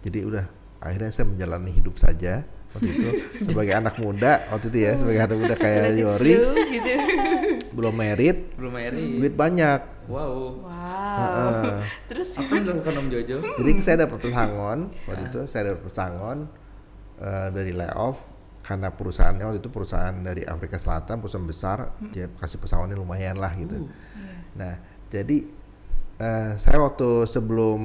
jadi 0.00 0.22
udah 0.22 0.44
akhirnya 0.78 1.10
saya 1.10 1.26
menjalani 1.26 1.70
hidup 1.70 1.96
saja 1.96 2.42
waktu 2.72 2.88
itu 2.90 3.08
sebagai 3.46 3.72
anak 3.72 3.96
muda 3.96 4.46
waktu 4.48 4.68
itu 4.68 4.78
ya 4.80 4.92
sebagai 4.94 5.20
anak 5.22 5.36
muda 5.36 5.54
kayak 5.54 5.94
Yori 5.94 6.34
gitu. 6.70 6.92
belum 7.76 7.92
merit 7.92 8.56
Belum 8.56 8.72
married. 8.72 9.20
duit 9.20 9.34
banyak 9.34 9.80
Wow. 10.06 10.62
Wow. 10.62 10.70
Heeh. 11.18 11.82
Terus 12.14 12.38
Apa 12.38 12.52
yang 12.52 12.62
dilakukan 12.64 12.94
Om 12.94 13.08
Jojo? 13.10 13.36
jadi 13.58 13.70
saya 13.82 13.96
dapat 14.02 14.18
pesangon 14.22 14.78
waktu 15.02 15.22
itu 15.26 15.40
saya 15.46 15.62
dapat 15.68 15.82
pesangon 15.84 16.38
eh, 17.18 17.48
dari 17.50 17.72
layoff 17.72 18.22
karena 18.62 18.90
perusahaannya 18.90 19.44
waktu 19.44 19.58
itu 19.58 19.68
perusahaan 19.68 20.14
dari 20.16 20.42
Afrika 20.42 20.74
Selatan 20.74 21.18
perusahaan 21.18 21.42
besar 21.42 21.78
dia 22.10 22.26
kasih 22.28 22.58
pesangonnya 22.58 22.94
lumayan 22.94 23.34
lah 23.34 23.50
gitu 23.52 23.86
nah 24.52 24.74
jadi 25.06 25.46
eh, 26.18 26.50
saya 26.54 26.78
waktu 26.78 27.24
sebelum 27.24 27.80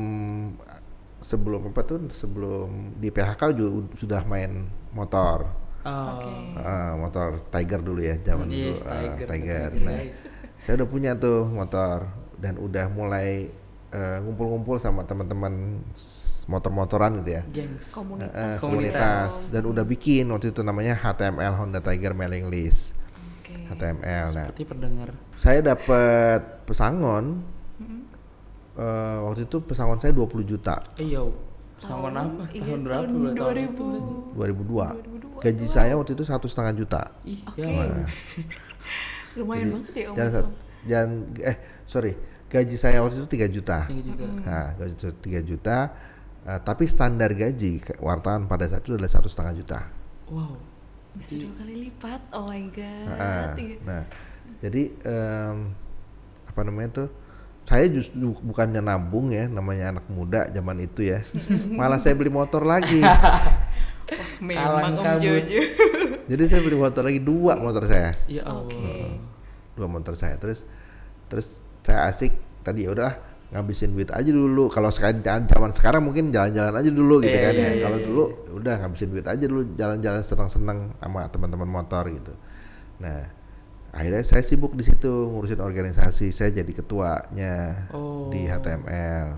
sebelum 1.17 1.69
apa 1.69 1.81
tuh 1.81 2.09
sebelum 2.09 2.69
di 2.97 3.07
PHK 3.07 3.41
juga 3.51 3.69
ud- 3.75 3.93
sudah 3.93 4.21
main 4.23 4.65
motor 4.91 5.59
Oh. 5.81 6.21
Eh, 6.55 6.93
motor 6.93 7.41
Tiger 7.50 7.81
dulu 7.81 8.00
ya 8.00 8.13
zaman 8.15 8.45
Yes, 8.47 8.85
dulu 8.85 8.85
eh, 8.85 8.93
Tiger, 8.93 9.25
Tiger. 9.25 9.69
Tiger, 9.71 9.81
Nah, 9.81 10.00
saya 10.59 10.73
udah 10.77 10.88
punya 10.88 11.11
tuh 11.15 11.50
motor 11.50 12.05
dan 12.38 12.53
udah 12.55 12.85
mulai 12.88 13.50
eh, 13.89 14.17
ngumpul-ngumpul 14.21 14.77
sama 14.77 15.01
teman-teman 15.03 15.81
motor-motoran 16.43 17.17
gitu 17.17 17.33
ya. 17.33 17.43
Gengs. 17.47 17.89
komunitas. 17.91 18.29
Eh, 18.29 18.57
Komunitas. 18.57 18.61
komunitas 18.61 19.31
dan 19.50 19.63
udah 19.65 19.81
bikin 19.81 20.29
waktu 20.29 20.50
itu 20.50 20.61
namanya 20.61 20.93
HTML 20.93 21.53
Honda 21.55 21.81
Tiger 21.81 22.13
mailing 22.13 22.45
list 22.47 22.93
Oke. 23.41 23.53
HTML. 23.73 24.27
Nah, 24.31 24.45
Seperti 24.47 24.63
pendengar. 24.63 25.09
saya 25.33 25.65
dapat 25.65 26.61
pesangon 26.63 27.41
eh, 28.73 29.17
waktu 29.19 29.45
itu 29.45 29.57
pesangon 29.59 29.97
saya 29.97 30.11
20 30.11 30.27
juta 30.45 30.75
yo. 30.97 31.33
Sama 31.81 32.13
apa? 32.13 32.45
Iya, 32.47 32.61
Tahun 32.61 32.81
berapa? 32.85 33.03
tahun 33.03 33.33
Tahun 33.33 34.37
2000. 34.37 34.37
2002. 34.37 35.41
Gaji 35.41 35.65
saya 35.65 35.97
waktu 35.97 36.13
itu 36.13 36.21
satu 36.21 36.45
setengah 36.45 36.77
juta. 36.77 37.01
Ih, 37.25 37.41
Oke. 37.41 37.65
ya. 37.65 38.05
Lumayan 39.37 39.67
banget 39.73 39.93
ya 39.95 40.05
Om. 40.11 40.15
Sat- 40.29 40.53
dan 40.81 41.07
eh 41.37 41.57
sorry 41.85 42.13
gaji 42.49 42.75
saya 42.75 43.01
waktu 43.01 43.17
itu 43.17 43.29
3 43.29 43.47
juta. 43.49 43.85
Tiga 43.85 44.01
juta. 44.03 44.25
Nah, 44.43 44.67
gaji 44.75 44.93
itu 44.93 45.09
3 45.09 45.41
juta. 45.41 45.77
eh, 46.41 46.59
tapi 46.59 46.83
standar 46.85 47.31
gaji 47.31 47.81
wartawan 47.97 48.45
pada 48.45 48.65
saat 48.65 48.81
itu 48.81 48.93
adalah 48.93 49.09
satu 49.09 49.25
setengah 49.25 49.53
juta. 49.55 49.79
Wow. 50.27 50.57
Bisa 51.13 51.37
dua 51.37 51.53
kali 51.55 51.85
lipat. 51.85 52.21
Oh 52.33 52.45
my 52.45 52.65
god. 52.69 53.13
Ah, 53.13 53.53
Iya. 53.53 53.77
nah, 53.83 54.03
jadi 54.57 54.83
em, 55.01 55.57
apa 56.45 56.61
namanya 56.61 56.89
tuh? 57.03 57.09
Saya 57.71 57.87
justru 57.87 58.35
bukannya 58.43 58.83
nabung 58.83 59.31
ya 59.31 59.47
namanya 59.47 59.95
anak 59.95 60.05
muda 60.11 60.51
zaman 60.51 60.83
itu 60.83 61.07
ya 61.07 61.23
malah 61.79 61.95
saya 61.95 62.19
beli 62.19 62.27
motor 62.27 62.67
lagi 62.67 62.99
Memang 64.43 64.99
Om 64.99 64.99
kabut. 64.99 65.23
Jojo. 65.23 65.59
jadi 66.35 66.43
saya 66.43 66.59
beli 66.59 66.75
motor 66.75 67.07
lagi 67.07 67.23
dua 67.23 67.55
motor 67.55 67.87
saya 67.87 68.11
Ya 68.27 68.43
Allah. 68.43 68.67
Oke. 68.67 69.15
dua 69.79 69.87
motor 69.87 70.19
saya 70.19 70.35
terus 70.35 70.67
terus 71.31 71.63
saya 71.79 72.11
asik 72.11 72.35
tadi 72.59 72.83
ya 72.83 72.91
udah 72.91 73.11
ngabisin 73.51 73.95
duit 73.95 74.11
aja 74.11 74.27
dulu 74.27 74.67
kalau 74.67 74.91
sekarang 74.91 75.23
zaman 75.23 75.71
sekarang 75.71 76.03
mungkin 76.03 76.31
jalan-jalan 76.31 76.75
aja 76.75 76.91
dulu 76.91 77.19
gitu 77.23 77.35
Iya, 77.35 77.45
kan 77.47 77.53
ya 77.55 77.69
iya, 77.71 77.81
kalau 77.83 77.97
iya, 77.99 78.05
dulu 78.07 78.23
udah 78.59 78.73
ngabisin 78.83 79.09
duit 79.11 79.27
aja 79.27 79.43
dulu 79.47 79.61
jalan-jalan 79.75 80.21
senang-senang 80.23 80.79
sama 80.99 81.19
teman-teman 81.31 81.69
motor 81.71 82.03
gitu 82.11 82.31
nah 82.99 83.27
akhirnya 83.91 84.24
saya 84.24 84.43
sibuk 84.43 84.71
di 84.74 84.88
situ 84.88 85.12
ngurusin 85.12 85.60
organisasi 85.60 86.31
saya 86.31 86.50
jadi 86.55 86.71
ketuanya 86.71 87.88
Oh. 87.91 88.31
di 88.31 88.48
HTML 88.48 89.36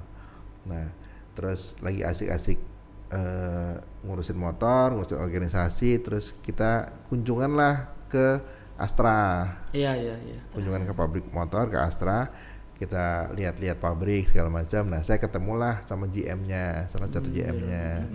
nah 0.70 0.86
terus 1.34 1.74
lagi 1.82 2.06
asik-asik 2.06 2.62
eh, 3.10 3.74
ngurusin 4.06 4.38
motor 4.38 4.94
ngurusin 4.94 5.20
organisasi 5.20 6.00
terus 6.06 6.38
kita 6.46 6.90
kunjungan 7.10 7.58
lah 7.58 7.90
ke 8.10 8.42
Astra. 8.74 9.46
Iya 9.70 9.94
iya 9.94 10.16
iya. 10.18 10.40
kunjungan 10.50 10.90
ke 10.90 10.94
pabrik 10.98 11.26
motor 11.30 11.70
ke 11.70 11.78
Astra. 11.78 12.26
Kita 12.74 13.30
lihat-lihat 13.38 13.78
pabrik 13.78 14.34
segala 14.34 14.50
macam. 14.50 14.90
Nah 14.90 15.06
saya 15.06 15.22
ketemulah 15.22 15.86
sama 15.86 16.10
GM-nya 16.10 16.90
salah 16.90 17.06
satu 17.10 17.30
GM-nya 17.30 18.10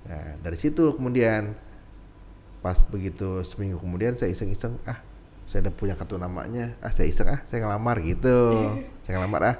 nah 0.00 0.26
dari 0.40 0.56
situ 0.56 0.96
kemudian 0.96 1.52
pas 2.60 2.76
begitu 2.88 3.44
seminggu 3.44 3.78
kemudian 3.80 4.16
saya 4.16 4.32
iseng-iseng 4.32 4.76
ah 4.88 5.00
saya 5.50 5.66
udah 5.66 5.74
punya 5.74 5.94
kartu 5.98 6.14
namanya. 6.14 6.78
Ah 6.78 6.94
saya 6.94 7.10
iseng 7.10 7.26
ah 7.26 7.42
saya 7.42 7.66
ngelamar 7.66 7.98
gitu. 8.06 8.38
Saya 9.04 9.18
ngelamar 9.18 9.42
ah. 9.42 9.56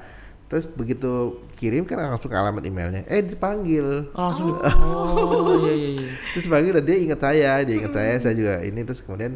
Terus 0.47 0.71
begitu 0.71 1.43
kirim 1.59 1.83
kan 1.83 1.99
langsung 1.99 2.31
ke 2.31 2.39
alamat 2.39 2.63
emailnya. 2.63 3.03
Eh 3.11 3.27
dipanggil. 3.27 4.15
Oh, 4.15 4.31
langsung 4.31 4.55
oh 4.63 5.67
iya 5.67 5.75
iya 5.75 5.89
iya. 5.99 6.07
terus 6.31 6.47
dipanggil 6.47 6.79
dan 6.79 6.85
dia 6.87 6.97
ingat 7.03 7.21
saya 7.23 7.53
dia 7.67 7.75
ingat 7.75 7.93
saya 7.95 8.15
saya 8.23 8.35
juga 8.39 8.63
ini. 8.63 8.87
Terus 8.87 9.03
kemudian 9.03 9.35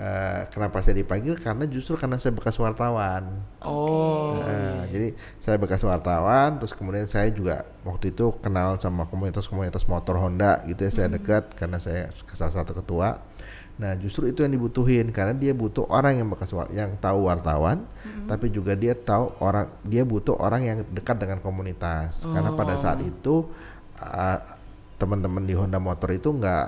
eh, 0.00 0.40
kenapa 0.48 0.80
saya 0.80 0.96
dipanggil? 0.96 1.36
Karena 1.36 1.68
justru 1.68 2.00
karena 2.00 2.16
saya 2.16 2.32
bekas 2.32 2.56
wartawan. 2.56 3.44
Oh. 3.60 4.40
Nah, 4.40 4.88
jadi 4.88 5.12
saya 5.40 5.56
bekas 5.60 5.84
wartawan 5.84 6.56
terus 6.60 6.72
kemudian 6.72 7.04
saya 7.04 7.28
juga 7.28 7.68
waktu 7.84 8.16
itu 8.16 8.32
kenal 8.40 8.80
sama 8.80 9.04
komunitas-komunitas 9.04 9.84
motor 9.84 10.16
Honda 10.16 10.64
gitu 10.64 10.88
ya 10.88 10.92
saya 10.92 11.08
dekat 11.12 11.52
karena 11.56 11.76
saya 11.76 12.08
salah 12.32 12.64
satu 12.64 12.72
ketua 12.72 13.33
nah 13.74 13.90
justru 13.94 14.26
itu 14.26 14.40
yang 14.40 14.52
dibutuhin 14.52 15.10
karena 15.10 15.34
dia 15.34 15.50
butuh 15.50 15.82
orang 15.88 16.14
yang 16.14 16.28
bekas 16.28 16.48
yang 16.70 16.94
tahu 16.96 17.26
wartawan 17.26 17.82
tapi 18.24 18.46
juga 18.48 18.72
dia 18.72 18.94
tahu 18.94 19.34
orang 19.38 19.66
dia 19.82 20.02
butuh 20.02 20.38
orang 20.38 20.62
yang 20.62 20.78
dekat 20.88 21.18
dengan 21.18 21.38
komunitas 21.38 22.22
karena 22.24 22.52
pada 22.52 22.74
saat 22.74 23.02
itu 23.02 23.50
uh, 23.96 24.38
teman-teman 24.94 25.42
di 25.42 25.52
Honda 25.52 25.76
Motor 25.76 26.06
itu 26.12 26.30
nggak 26.30 26.66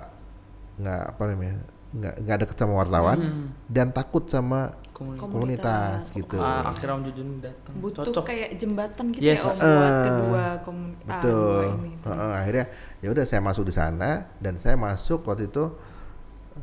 nggak 0.77 1.03
apa 1.09 1.23
namanya 1.27 1.57
nggak 1.89 2.15
nggak 2.21 2.37
deket 2.43 2.57
sama 2.57 2.73
wartawan 2.77 3.19
Hmm. 3.19 3.47
dan 3.67 3.89
takut 3.89 4.27
sama 4.27 4.75
Komunikasi. 4.91 5.29
komunitas 5.29 6.01
gitu 6.11 6.37
Ah, 6.37 6.67
akhirnya 6.67 6.95
Om 6.95 7.03
Jujun 7.07 7.29
datang. 7.39 7.73
Butuh 7.77 8.03
Cocok. 8.03 8.25
kayak 8.27 8.49
jembatan 8.57 9.05
gitu 9.11 9.23
Yes. 9.23 9.39
ya 9.39 9.47
Om 9.47 9.57
buat 9.57 9.87
Eh, 9.87 10.03
kedua 10.03 10.45
komun 10.61 10.89
ah, 10.89 10.99
betul 11.07 11.37
dua 11.37 11.65
ini. 11.71 11.91
Heeh, 12.03 12.33
akhirnya 12.35 12.65
ya 12.99 13.09
udah 13.09 13.25
saya 13.25 13.41
masuk 13.41 13.65
di 13.65 13.73
sana 13.73 14.11
dan 14.37 14.55
saya 14.57 14.75
masuk 14.75 15.21
waktu 15.23 15.47
itu 15.47 15.65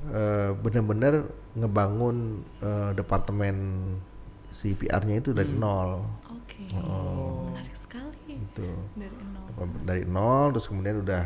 eh, 0.09 0.49
benar-benar 0.53 1.25
ngebangun 1.53 2.17
eh, 2.59 2.91
departemen 2.93 3.55
si 4.49 4.73
PR-nya 4.73 5.19
itu 5.19 5.31
dari 5.31 5.49
nol 5.49 6.01
Oke. 6.29 6.69
Oh. 6.77 7.49
Menarik 7.49 7.73
sekali. 7.73 8.17
itu 8.29 8.69
Dari 8.93 9.13
nol. 9.13 9.67
dari 9.83 10.03
nol 10.05 10.51
terus 10.51 10.67
kemudian 10.67 11.01
udah 11.01 11.23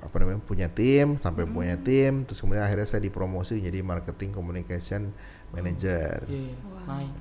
apa 0.00 0.14
namanya 0.20 0.40
punya 0.40 0.68
tim 0.68 1.16
sampai 1.16 1.48
punya 1.48 1.80
tim 1.80 2.28
terus 2.28 2.36
kemudian 2.36 2.60
akhirnya 2.60 2.84
saya 2.84 3.00
dipromosi 3.00 3.56
jadi 3.56 3.80
marketing 3.80 4.36
communication 4.36 5.16
manager 5.48 6.28
Iya, 6.28 6.52
iya. 6.52 6.56
Naik. 6.84 7.12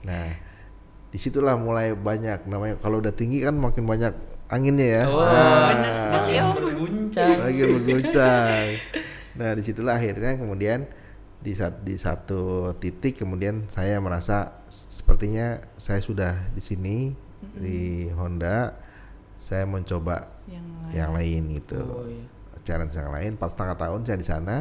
nah 0.00 0.26
di 1.06 1.18
situlah 1.20 1.52
mulai 1.54 1.92
banyak 1.92 2.48
namanya 2.48 2.80
kalau 2.80 3.04
udah 3.04 3.12
tinggi 3.12 3.44
kan 3.44 3.52
makin 3.52 3.84
banyak 3.84 4.16
anginnya 4.48 4.86
ya 4.86 5.04
Wah, 5.06 5.26
Nah, 5.26 5.66
benar 5.72 5.94
sekali, 5.96 6.34
berguncang. 6.56 7.36
lagi 7.40 7.60
berguncang. 7.62 8.64
Nah 9.34 9.50
di 9.52 9.62
situlah 9.62 9.94
akhirnya 9.94 10.32
kemudian 10.34 10.80
di 11.36 11.52
saat 11.52 11.80
di 11.80 11.94
satu 11.94 12.42
titik 12.74 13.18
kemudian 13.18 13.66
saya 13.66 13.98
merasa 13.98 14.64
sepertinya 14.66 15.58
saya 15.74 16.00
sudah 16.00 16.32
di 16.50 16.60
sini 16.60 16.96
di 17.52 17.78
Honda 18.10 18.72
saya 19.38 19.62
mencoba 19.62 20.24
Yang 20.46 20.64
lain. 20.64 20.90
yang 20.92 21.10
lain 21.12 21.42
gitu 21.54 21.78
Oh 21.78 22.04
iya. 22.04 22.24
challenge 22.64 22.94
yang 22.94 23.12
lain 23.12 23.30
empat 23.36 23.50
setengah 23.52 23.76
tahun 23.76 24.00
saya 24.02 24.18
di 24.18 24.26
sana 24.26 24.56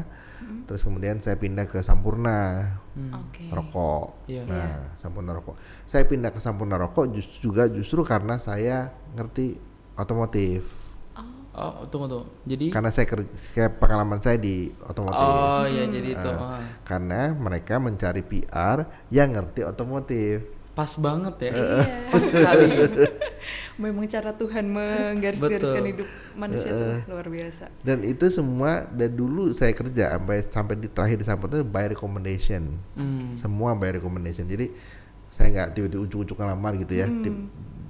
terus 0.63 0.83
kemudian 0.83 1.17
saya 1.17 1.35
pindah 1.35 1.65
ke 1.65 1.79
Sampurna 1.79 2.69
Hmm. 2.93 3.11
Oke. 3.17 3.49
rokok 3.49 4.23
Iya. 4.25 4.43
nah 4.45 4.71
Sampurna 4.99 5.31
rokok 5.33 5.55
saya 5.83 6.03
pindah 6.03 6.29
ke 6.29 6.37
Sampurna 6.37 6.77
rokok 6.77 7.11
juga 7.39 7.65
justru 7.67 8.03
karena 8.03 8.37
saya 8.37 8.87
ngerti 9.11 9.57
otomotif 9.95 10.85
Oh, 11.55 11.87
tunggu 11.87 12.11
tunggu. 12.11 12.27
Jadi 12.43 12.67
karena 12.67 12.91
saya 12.91 13.07
kerja 13.07 13.31
kayak 13.55 13.79
pengalaman 13.79 14.19
saya 14.19 14.35
di 14.35 14.75
otomotif 14.83 15.15
Oh 15.15 15.63
iya 15.63 15.87
jadi 15.87 16.09
itu. 16.11 16.27
Ah. 16.27 16.59
karena 16.83 17.31
mereka 17.31 17.79
mencari 17.79 18.19
PR 18.21 18.83
yang 19.07 19.31
ngerti 19.31 19.63
otomotif 19.63 20.51
Pas 20.75 20.91
banget 20.99 21.31
ya. 21.39 21.51
Iya. 21.55 21.79
Pas 22.11 22.19
sekali. 22.19 22.67
Memang 23.79 24.03
cara 24.03 24.35
Tuhan 24.35 24.67
menggaris-gariskan 24.67 25.83
hidup 25.87 26.07
manusia 26.35 26.75
tuh 26.75 26.99
luar 27.07 27.27
biasa. 27.31 27.71
dan 27.79 28.03
itu 28.03 28.27
semua 28.27 28.83
dari 28.91 29.15
dulu 29.15 29.55
saya 29.55 29.71
kerja 29.71 30.11
sampai 30.11 30.37
sampai 30.43 30.75
di 30.75 30.91
terakhir 30.91 31.17
di 31.19 31.23
itu 31.23 31.63
by 31.63 31.85
recommendation 31.87 32.75
Hmm. 32.99 33.39
semua 33.39 33.71
by 33.71 33.95
recommendation 33.95 34.43
jadi 34.43 34.75
saya 35.31 35.47
nggak 35.55 35.67
tiba-tiba 35.71 36.03
ujuk-ujuk 36.03 36.35
ngelamar 36.35 36.75
gitu 36.75 36.93
ya 36.95 37.07
di, 37.07 37.29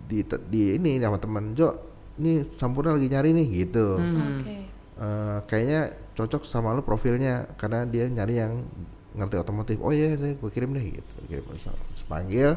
di, 0.05 0.17
di 0.21 0.61
ini 0.77 1.01
sama 1.01 1.17
teman 1.17 1.57
Jo 1.57 1.94
ini 2.15 2.47
Sampurna 2.55 2.93
lagi 2.93 3.07
nyari 3.07 3.31
nih 3.31 3.47
gitu. 3.65 3.95
Hmm. 3.95 4.39
Oke. 4.39 4.55
Eh, 4.95 5.37
kayaknya 5.45 5.81
cocok 6.15 6.47
sama 6.47 6.71
lu 6.71 6.79
profilnya 6.79 7.51
karena 7.55 7.83
dia 7.83 8.07
nyari 8.07 8.39
yang 8.39 8.63
ngerti 9.11 9.35
otomotif. 9.35 9.77
Oh 9.79 9.91
iya 9.91 10.15
saya 10.15 10.33
gue 10.33 10.49
kirim 10.49 10.71
deh 10.71 10.83
gitu. 10.83 11.15
Kirim 11.27 11.43
sepanggil 11.93 12.55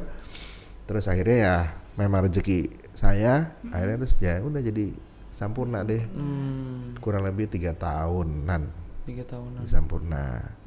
terus 0.88 1.04
akhirnya 1.04 1.36
ya 1.36 1.56
memang 1.94 2.24
rezeki 2.24 2.64
saya 2.94 3.52
akhirnya 3.68 4.00
terus 4.00 4.14
ya 4.18 4.40
udah 4.40 4.58
jadi 4.58 4.94
sampurna 5.32 5.82
deh. 5.82 6.02
Hmm. 6.08 6.94
kurang 6.98 7.22
lebih 7.22 7.46
tiga 7.46 7.74
tahunan. 7.74 8.62
Tiga 9.04 9.24
tahunan. 9.24 9.62
di 9.62 9.68
sampurna 9.68 10.24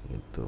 gitu. 0.08 0.48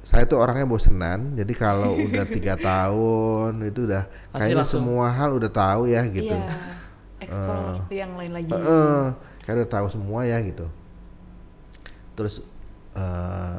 Saya 0.00 0.24
tuh 0.24 0.40
orangnya 0.40 0.64
bosenan 0.64 1.36
jadi 1.36 1.52
kalau 1.52 1.96
udah 1.96 2.24
tiga 2.26 2.56
tahun 2.68 3.60
itu 3.64 3.84
udah 3.84 4.04
kayaknya 4.32 4.64
langsung- 4.64 4.84
semua 4.84 5.08
hal 5.08 5.32
udah 5.32 5.50
tahu 5.50 5.88
ya 5.88 6.04
gitu 6.08 6.32
Iya. 7.20 7.28
Explore 7.28 7.92
yang 7.92 8.12
lain 8.16 8.32
lagi. 8.32 8.50
Heeh, 8.50 9.04
kayak 9.44 9.56
udah 9.60 9.68
tahu 9.68 9.86
semua 9.92 10.24
ya 10.24 10.40
gitu. 10.40 10.66
Terus 12.16 12.40
eh 12.96 13.58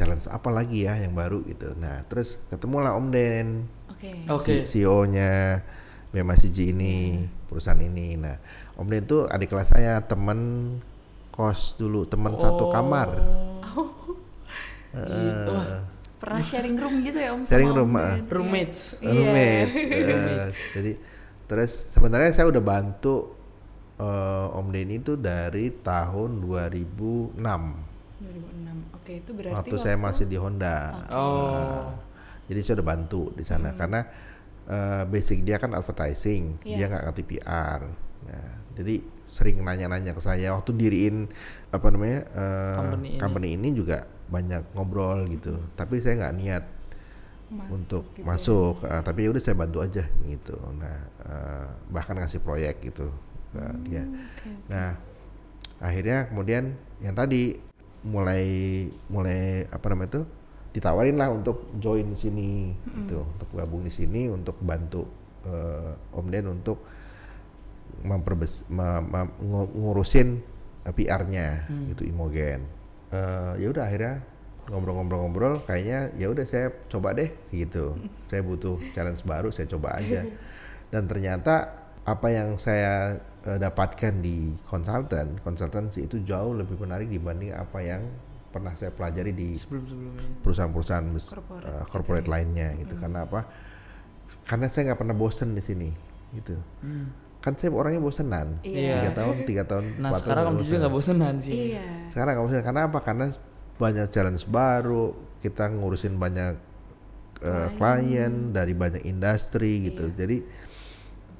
challenge 0.00 0.32
apa 0.32 0.48
lagi 0.48 0.88
ya 0.88 0.96
yang 0.96 1.12
baru 1.12 1.44
gitu. 1.44 1.76
Nah, 1.76 2.00
terus 2.08 2.40
ketemulah 2.48 2.96
Om 2.96 3.12
Den, 3.12 3.68
Oke. 3.92 4.10
Oke. 4.32 4.54
CEO-nya 4.64 5.60
BMCG 6.08 6.72
ini, 6.72 7.28
perusahaan 7.44 7.76
ini. 7.76 8.16
Nah, 8.16 8.40
Om 8.80 8.88
Den 8.88 9.04
tuh 9.04 9.28
adik 9.28 9.52
kelas 9.52 9.76
saya, 9.76 10.00
temen 10.00 10.80
kos 11.36 11.76
dulu, 11.76 12.08
teman 12.08 12.32
satu 12.40 12.72
kamar. 12.72 13.12
Gitu. 14.90 15.52
Wah, 15.54 15.86
Pernah 16.20 16.42
sharing 16.44 16.76
room 16.76 17.00
gitu 17.00 17.16
ya 17.16 17.30
Om? 17.32 17.46
Sharing 17.48 17.70
sama 17.70 17.78
room, 17.80 17.90
Om 17.92 17.96
ah. 17.96 18.10
Ben? 18.12 18.24
roommates. 18.28 18.82
Iya. 19.00 19.08
Roommates. 19.14 19.76
eh, 19.86 20.50
jadi 20.76 20.92
terus 21.50 21.90
sebenarnya 21.90 22.30
saya 22.30 22.46
udah 22.46 22.62
bantu 22.62 23.34
eh, 23.98 24.46
Om 24.54 24.70
Den 24.70 24.90
itu 24.94 25.18
dari 25.18 25.74
tahun 25.74 26.38
2006. 26.38 27.34
2006. 27.42 28.94
Oke, 28.94 29.12
itu 29.18 29.30
berarti 29.34 29.54
waktu 29.58 29.76
saya 29.76 29.96
masih 29.98 30.30
di 30.30 30.38
Honda. 30.38 30.94
Oh. 31.10 31.50
Nah, 31.50 31.90
jadi 32.46 32.60
saya 32.62 32.74
udah 32.78 32.88
bantu 32.88 33.34
di 33.34 33.42
sana 33.42 33.74
karena 33.74 34.06
eh, 34.70 35.02
basic 35.10 35.42
dia 35.42 35.58
kan 35.58 35.74
advertising, 35.74 36.62
Iya. 36.62 36.76
dia 36.78 36.86
nggak 36.86 37.02
ngerti 37.10 37.22
PR. 37.26 37.80
Nah, 38.30 38.50
jadi 38.78 38.94
sering 39.30 39.62
nanya-nanya 39.62 40.14
ke 40.14 40.22
saya 40.22 40.54
waktu 40.54 40.74
diriin 40.74 41.26
apa 41.70 41.86
namanya 41.90 42.20
eh, 42.30 42.74
Company 42.78 43.08
ini. 43.10 43.18
company 43.18 43.48
ini 43.58 43.68
juga 43.74 43.98
banyak 44.30 44.74
ngobrol 44.78 45.26
gitu. 45.26 45.58
Tapi 45.74 45.98
saya 45.98 46.14
nggak 46.22 46.34
niat 46.38 46.64
Masuk 47.50 47.74
untuk 47.74 48.02
gitu 48.10 48.20
ya. 48.20 48.24
masuk, 48.24 48.74
eh, 48.84 49.02
tapi 49.02 49.20
udah 49.26 49.38
saya 49.38 49.54
bantu 49.54 49.78
aja 49.80 50.04
gitu. 50.24 50.54
Nah, 50.72 50.96
eh, 51.20 51.66
bahkan 51.88 52.14
ngasih 52.14 52.40
proyek 52.40 52.78
gitu 52.82 53.10
dia. 53.82 54.06
Hmm, 54.06 54.14
Oke. 54.14 54.50
Nah, 54.66 54.94
akhirnya 55.80 56.30
kemudian 56.30 56.70
yang 56.98 57.12
tadi 57.12 57.58
mulai 58.00 58.44
mulai 59.06 59.66
apa 59.66 59.86
namanya 59.88 60.08
itu 60.10 60.22
ditawarin 60.70 61.18
lah 61.18 61.28
untuk 61.28 61.66
join 61.76 62.06
di 62.06 62.14
sini 62.14 62.50
gitu 63.02 63.26
untuk 63.26 63.48
gabung 63.50 63.82
di 63.82 63.90
sini 63.90 64.30
untuk 64.30 64.54
bantu 64.60 65.02
eh, 65.42 65.92
Om 66.14 66.26
Den 66.30 66.46
untuk 66.48 66.78
memperbes 68.00 68.64
ma- 68.70 69.02
ma- 69.02 69.34
ngu- 69.36 69.72
ngurusin 69.74 70.40
PR-nya 70.86 71.68
gitu 71.90 72.06
Imogen. 72.06 72.64
Eh, 73.10 73.52
ya 73.58 73.66
udah 73.68 73.84
akhirnya 73.84 74.22
ngobrol-ngobrol-ngobrol 74.70 75.66
kayaknya 75.66 76.14
ya 76.14 76.30
udah 76.30 76.46
saya 76.46 76.70
coba 76.86 77.12
deh 77.12 77.30
gitu. 77.50 77.98
Saya 78.30 78.42
butuh 78.46 78.78
challenge 78.94 79.26
baru, 79.26 79.50
saya 79.50 79.66
coba 79.66 79.98
aja. 79.98 80.22
Dan 80.90 81.10
ternyata 81.10 81.86
apa 82.06 82.28
yang 82.32 82.56
saya 82.56 83.20
eh, 83.44 83.58
dapatkan 83.58 84.22
di 84.22 84.54
konsultan, 84.64 85.36
konsultansi 85.42 86.06
itu 86.06 86.22
jauh 86.24 86.54
lebih 86.54 86.78
menarik 86.80 87.10
dibanding 87.10 87.52
apa 87.52 87.78
yang 87.82 88.02
pernah 88.50 88.74
saya 88.74 88.90
pelajari 88.90 89.30
di 89.30 89.54
perusahaan-perusahaan 90.42 91.06
Corporate. 91.06 91.64
uh, 91.70 91.84
corporate 91.86 92.26
lainnya 92.26 92.74
gitu. 92.82 92.98
Karena 92.98 93.22
apa? 93.22 93.46
Karena 94.42 94.66
saya 94.66 94.90
nggak 94.90 94.98
pernah 94.98 95.14
bosen 95.14 95.54
di 95.54 95.62
sini 95.62 95.90
gitu. 96.34 96.58
Kan 97.40 97.54
saya 97.56 97.70
orangnya 97.72 98.02
bosenan. 98.02 98.58
Iya. 98.66 99.06
tiga 99.06 99.10
tahun 99.16 99.36
tiga 99.46 99.62
tahun 99.64 99.84
nah 100.02 100.10
empat 100.10 100.20
tahun 100.20 100.26
sekarang 100.26 100.42
nggak 100.44 100.58
om 100.60 100.66
juga 100.66 100.78
nggak 100.82 100.94
bosenan 100.98 101.34
sih. 101.38 101.54
Iya. 101.72 101.86
sekarang 102.10 102.32
nggak 102.34 102.46
bosen. 102.50 102.62
Karena 102.66 102.82
apa? 102.90 102.98
Karena 103.00 103.26
banyak 103.80 104.06
challenge 104.12 104.44
baru 104.44 105.16
kita 105.40 105.72
ngurusin 105.72 106.20
banyak 106.20 106.54
uh, 107.40 107.68
klien 107.80 108.52
dari 108.52 108.76
banyak 108.76 109.08
industri 109.08 109.88
gitu 109.88 110.12
jadi 110.12 110.44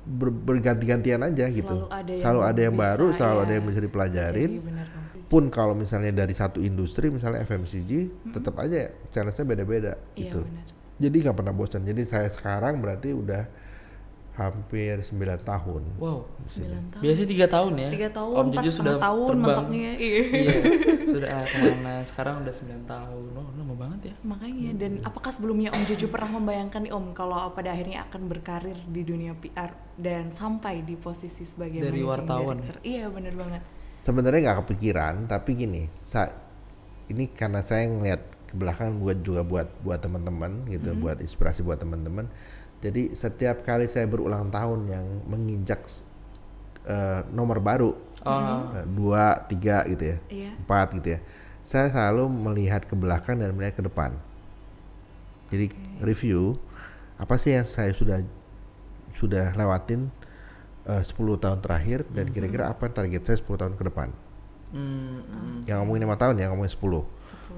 ber- 0.09 0.33
berganti-gantian 0.33 1.21
aja 1.21 1.45
gitu 1.53 1.85
ada 1.93 2.09
yang 2.09 2.25
selalu 2.25 2.41
ada 2.41 2.61
yang 2.65 2.75
bisa, 2.75 2.85
baru 2.89 3.07
selalu 3.13 3.39
ya. 3.39 3.45
ada 3.45 3.53
yang 3.53 3.67
bisa 3.69 3.81
dipelajarin 3.85 4.51
Jadi 4.57 4.65
benar 4.65 4.87
pun 5.31 5.47
kalau 5.47 5.79
misalnya 5.79 6.11
dari 6.11 6.35
satu 6.35 6.59
industri 6.59 7.07
misalnya 7.07 7.47
FMCG 7.47 7.91
tetap 8.35 8.59
aja 8.59 8.91
challenge-nya 9.15 9.47
beda-beda 9.47 9.93
Iya 10.19 10.27
gitu. 10.27 10.43
benar. 10.43 10.67
Jadi 11.01 11.17
nggak 11.23 11.37
pernah 11.39 11.55
bosan. 11.55 11.83
Jadi 11.87 12.03
saya 12.03 12.27
sekarang 12.27 12.83
berarti 12.83 13.15
udah 13.15 13.47
hampir 14.39 14.95
9 15.03 15.17
tahun. 15.43 15.83
wow 15.99 16.25
9 16.47 16.95
tahun. 16.95 17.03
biasanya 17.03 17.29
tiga 17.29 17.47
tahun 17.51 17.73
ya 17.77 17.91
Tiga 17.91 18.09
tahun, 18.15 18.35
om 18.35 18.49
Jojo 18.51 18.61
sudah 18.61 18.73
setengah 18.73 19.01
tahun 19.03 19.27
terbang 19.27 19.43
mentoknya. 19.43 19.91
Iya. 19.99 20.21
iya 20.31 20.59
sudah 21.11 21.29
ah, 21.29 21.45
ke 21.45 21.57
mana 21.59 21.95
sekarang 22.07 22.35
udah 22.47 22.55
9 22.55 22.87
tahun 22.87 23.25
oh 23.35 23.49
lama 23.59 23.75
banget 23.75 24.01
ya 24.11 24.15
Makanya 24.23 24.71
dan 24.79 24.93
apakah 25.03 25.31
sebelumnya 25.35 25.75
Om 25.75 25.83
Jojo 25.91 26.07
pernah 26.09 26.31
membayangkan 26.39 26.81
nih 26.87 26.93
Om 26.95 27.07
kalau 27.17 27.51
pada 27.53 27.75
akhirnya 27.75 28.07
akan 28.07 28.31
berkarir 28.31 28.79
di 28.87 29.03
dunia 29.03 29.35
PR 29.37 29.75
dan 29.99 30.31
sampai 30.31 30.81
di 30.87 30.95
posisi 30.97 31.45
sebagai 31.45 31.85
Dari 31.85 32.01
wartawan 32.05 32.63
director? 32.63 32.81
Iya 32.87 33.05
benar 33.13 33.35
banget. 33.37 33.63
Sebenarnya 34.01 34.41
nggak 34.49 34.59
kepikiran, 34.65 35.15
tapi 35.29 35.51
gini, 35.61 35.83
sa 36.05 36.33
ini 37.13 37.29
karena 37.29 37.61
saya 37.61 37.85
ngeliat 37.85 38.23
ke 38.49 38.55
belakang 38.57 38.97
buat 38.97 39.21
juga 39.21 39.45
buat 39.45 39.69
buat 39.85 40.01
teman-teman 40.01 40.65
gitu, 40.73 40.97
buat 40.97 41.21
inspirasi 41.21 41.61
buat 41.61 41.77
teman-teman. 41.77 42.27
Jadi 42.81 43.13
setiap 43.13 43.61
kali 43.61 43.85
saya 43.85 44.09
berulang 44.09 44.49
tahun 44.49 44.89
yang 44.89 45.05
menginjak 45.29 45.85
eh, 46.89 47.21
nomor 47.29 47.61
baru, 47.61 47.93
oh 48.25 48.73
eh, 48.73 48.87
dua, 48.89 49.37
tiga 49.45 49.85
gitu 49.85 50.17
ya, 50.17 50.19
Iya. 50.33 50.51
empat 50.57 50.97
gitu 50.97 51.09
ya. 51.17 51.21
Saya 51.61 51.93
selalu 51.93 52.25
melihat 52.33 52.89
ke 52.89 52.97
belakang 52.97 53.37
dan 53.37 53.53
melihat 53.53 53.77
ke 53.77 53.85
depan. 53.85 54.17
Jadi 55.53 55.69
review 56.01 56.57
apa 57.21 57.37
sih 57.37 57.53
yang 57.53 57.69
saya 57.69 57.93
sudah 57.93 58.25
sudah 59.13 59.53
lewatin 59.53 60.09
eh, 60.89 61.03
10 61.05 61.13
tahun 61.37 61.61
terakhir 61.61 62.09
dan 62.17 62.33
kira-kira 62.33 62.73
apa 62.73 62.89
yang 62.89 62.95
target 62.97 63.23
saya 63.29 63.37
10 63.45 63.61
tahun 63.61 63.75
ke 63.77 63.85
depan. 63.93 64.09
hmm, 64.73 65.19
hmm. 65.21 65.57
Yang 65.69 65.77
ngomongin 65.85 66.03
lima 66.09 66.17
tahun 66.17 66.41
ya 66.41 66.49
ngomongin 66.49 66.73
10. 66.73 66.81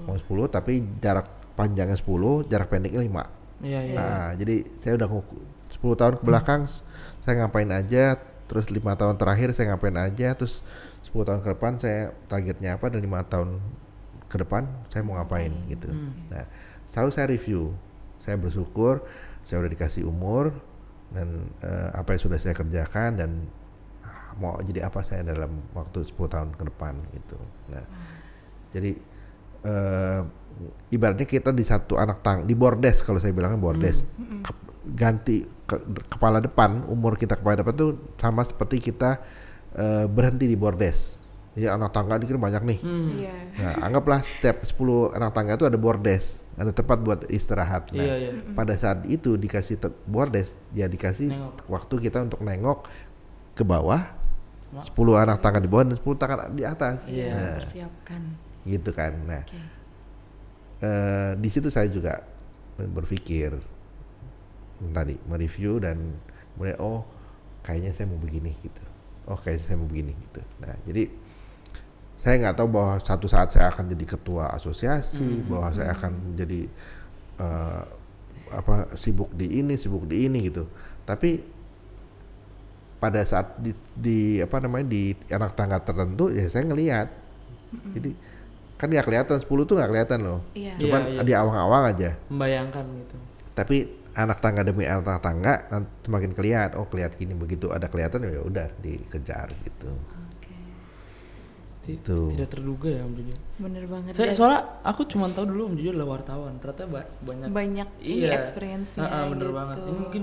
Ngomongin 0.02 0.22
10 0.26 0.50
tapi 0.50 0.72
jarak 0.98 1.30
panjangnya 1.54 1.94
10, 1.94 2.42
jarak 2.50 2.72
pendeknya 2.72 2.98
5. 2.98 3.41
Iya 3.62 3.80
iya 3.80 3.94
Nah, 3.94 4.26
jadi 4.34 4.56
saya 4.76 4.98
udah 4.98 5.08
nguku 5.08 5.36
10 5.70 5.94
tahun 5.94 6.14
ke 6.18 6.24
belakang 6.24 6.60
s- 6.64 6.82
saya 7.18 7.40
ngapain 7.40 7.70
aja, 7.70 8.18
terus 8.44 8.68
lima 8.68 8.92
tahun 8.92 9.16
terakhir 9.16 9.54
saya 9.54 9.72
ngapain 9.72 9.96
aja, 9.96 10.34
terus 10.34 10.60
10 11.02 11.22
tahun 11.22 11.40
ke 11.40 11.48
depan 11.50 11.78
saya 11.78 12.00
targetnya 12.26 12.76
apa 12.76 12.90
dan 12.90 13.00
lima 13.00 13.22
tahun 13.22 13.62
ke 14.26 14.36
depan 14.38 14.64
saya 14.88 15.00
mau 15.00 15.16
ngapain 15.16 15.48
gitu. 15.68 15.88
Nah, 16.28 16.44
selalu 16.84 17.10
saya 17.10 17.26
review. 17.26 17.72
Saya 18.20 18.36
bersyukur 18.36 19.02
saya 19.42 19.58
udah 19.58 19.70
dikasih 19.70 20.04
umur 20.04 20.54
dan 21.10 21.28
eh, 21.60 21.88
apa 21.92 22.14
yang 22.14 22.22
sudah 22.22 22.38
saya 22.38 22.52
kerjakan 22.52 23.16
dan 23.16 23.30
ah, 24.00 24.32
mau 24.36 24.54
jadi 24.58 24.86
apa 24.86 25.00
saya 25.00 25.22
dalam 25.22 25.50
waktu 25.72 26.02
10 26.02 26.28
tahun 26.28 26.50
ke 26.52 26.64
depan 26.64 26.94
gitu. 27.12 27.36
Nah, 27.68 27.84
jadi 28.70 28.92
eh, 29.62 30.20
ibaratnya 30.88 31.24
kita 31.24 31.50
di 31.50 31.62
satu 31.62 31.94
anak 31.94 32.20
tang 32.20 32.38
di 32.42 32.52
bordes 32.52 33.00
kalau 33.00 33.16
saya 33.16 33.30
bilangnya 33.30 33.56
bordes 33.56 34.04
Kep- 34.40 34.62
ganti 34.92 35.36
ke- 35.62 35.82
kepala 36.08 36.38
depan 36.38 36.84
umur 36.84 37.14
kita 37.14 37.34
kepala 37.34 37.56
depan 37.56 37.72
tuh 37.72 37.90
sama 38.16 38.42
seperti 38.42 38.82
kita 38.82 39.22
eh, 39.72 40.04
berhenti 40.04 40.44
di 40.44 40.54
bordes 40.54 41.30
jadi 41.52 41.68
anak 41.70 41.90
tangga 41.90 42.16
dikira 42.16 42.36
banyak 42.36 42.62
nih 42.62 42.78
Hmm. 42.78 43.08
Iya. 43.14 43.34
nah 43.54 43.72
anggaplah 43.82 44.20
setiap 44.20 44.62
10 44.62 44.74
anak 45.12 45.30
tangga 45.30 45.52
itu 45.52 45.64
ada 45.64 45.76
bordes 45.76 46.48
ada 46.54 46.70
tempat 46.70 46.98
buat 46.98 47.20
istirahat 47.28 47.88
nah 47.90 48.00
iya 48.00 48.14
iya 48.18 48.30
pada 48.50 48.72
saat 48.72 49.04
itu 49.04 49.36
dikasih 49.36 49.76
bordes 50.02 50.56
ya 50.70 50.86
dikasih 50.86 51.28
Nengok. 51.28 51.68
waktu 51.68 51.94
kita 52.00 52.22
untuk 52.22 52.40
nengok 52.40 52.88
ke 53.52 53.62
bawah 53.62 54.00
Sama. 54.72 54.80
10 55.12 55.22
anak 55.22 55.38
tangga 55.38 55.60
di 55.60 55.68
bawah 55.68 55.84
dan 55.86 55.96
10 55.96 56.16
tangan 56.16 56.38
di 56.50 56.64
atas 56.64 56.98
Iya. 57.06 57.28
nah 57.30 57.54
Persiapkan. 57.60 58.22
gitu 58.64 58.90
kan 58.90 59.12
nah 59.22 59.42
Oke. 59.42 59.60
Eh, 60.82 61.32
di 61.38 61.48
situ 61.48 61.70
saya 61.70 61.86
juga 61.86 62.20
berpikir 62.76 63.54
tadi 64.90 65.14
mereview 65.30 65.78
dan 65.78 66.18
mulai 66.58 66.74
oh 66.82 67.06
kayaknya 67.62 67.94
saya 67.94 68.10
mau 68.10 68.18
begini 68.18 68.50
gitu. 68.58 68.82
Oh 69.30 69.38
kayaknya 69.38 69.62
saya 69.62 69.76
mau 69.78 69.86
begini 69.86 70.12
gitu. 70.12 70.42
Nah 70.58 70.74
jadi 70.82 71.06
saya 72.18 72.38
nggak 72.42 72.56
tahu 72.58 72.68
bahwa 72.70 72.94
satu 73.02 73.26
saat 73.30 73.54
saya 73.54 73.70
akan 73.70 73.90
jadi 73.94 74.04
ketua 74.06 74.50
asosiasi 74.54 75.46
bahwa 75.46 75.70
saya 75.70 75.94
akan 75.94 76.34
jadi 76.34 76.66
eh, 77.38 77.82
apa 78.52 78.92
sibuk 78.98 79.30
di 79.32 79.62
ini 79.62 79.78
sibuk 79.78 80.10
di 80.10 80.26
ini 80.26 80.50
gitu. 80.50 80.66
Tapi 81.06 81.42
pada 83.02 83.22
saat 83.26 83.58
di, 83.58 83.74
di 83.98 84.38
apa 84.38 84.62
namanya 84.62 84.86
di 84.86 85.14
anak 85.30 85.58
tangga 85.58 85.82
tertentu 85.82 86.30
ya 86.30 86.46
saya 86.50 86.66
ngelihat. 86.66 87.08
Jadi 87.72 88.12
kan 88.82 88.90
nggak 88.90 89.06
kelihatan 89.06 89.38
10 89.38 89.46
tuh 89.46 89.74
nggak 89.74 89.88
kelihatan 89.88 90.18
loh 90.20 90.40
Iya. 90.52 90.74
Iya, 90.74 90.80
cuman 90.80 91.00
iya. 91.06 91.20
di 91.22 91.32
awang-awang 91.32 91.84
aja 91.88 92.10
membayangkan 92.26 92.84
gitu 92.98 93.16
tapi 93.52 93.76
anak 94.12 94.38
tangga 94.38 94.60
demi 94.60 94.82
anak 94.82 95.22
tangga 95.22 95.54
nanti 95.68 95.88
semakin 96.02 96.30
kelihatan 96.32 96.74
oh 96.74 96.84
kelihatan 96.84 97.14
gini 97.16 97.32
begitu 97.32 97.68
ada 97.68 97.86
kelihatan 97.86 98.26
ya 98.26 98.42
udah 98.42 98.66
dikejar 98.76 99.54
gitu 99.62 99.88
Oke. 101.82 101.98
Tuh. 102.00 102.30
tidak 102.30 102.48
terduga 102.48 102.88
ya 102.88 103.02
om 103.02 103.12
Jojo 103.12 103.34
Bener 103.56 103.84
banget. 103.84 104.12
saya 104.12 104.30
soalnya 104.32 104.60
aku 104.82 105.02
cuma 105.04 105.26
tahu 105.28 105.46
dulu 105.46 105.62
om 105.64 105.74
Jojo 105.74 105.90
adalah 105.92 106.08
wartawan 106.12 106.54
ternyata 106.56 106.84
ba- 106.86 107.10
banyak 107.20 107.48
banyak 107.48 107.88
iya 107.98 108.34
experience-nya 108.34 109.02
Ah, 109.02 109.14
ah, 109.16 109.24
bener 109.28 109.46
gitu. 109.46 109.56
banget 109.56 109.76
ini 109.80 109.92
mungkin 109.96 110.22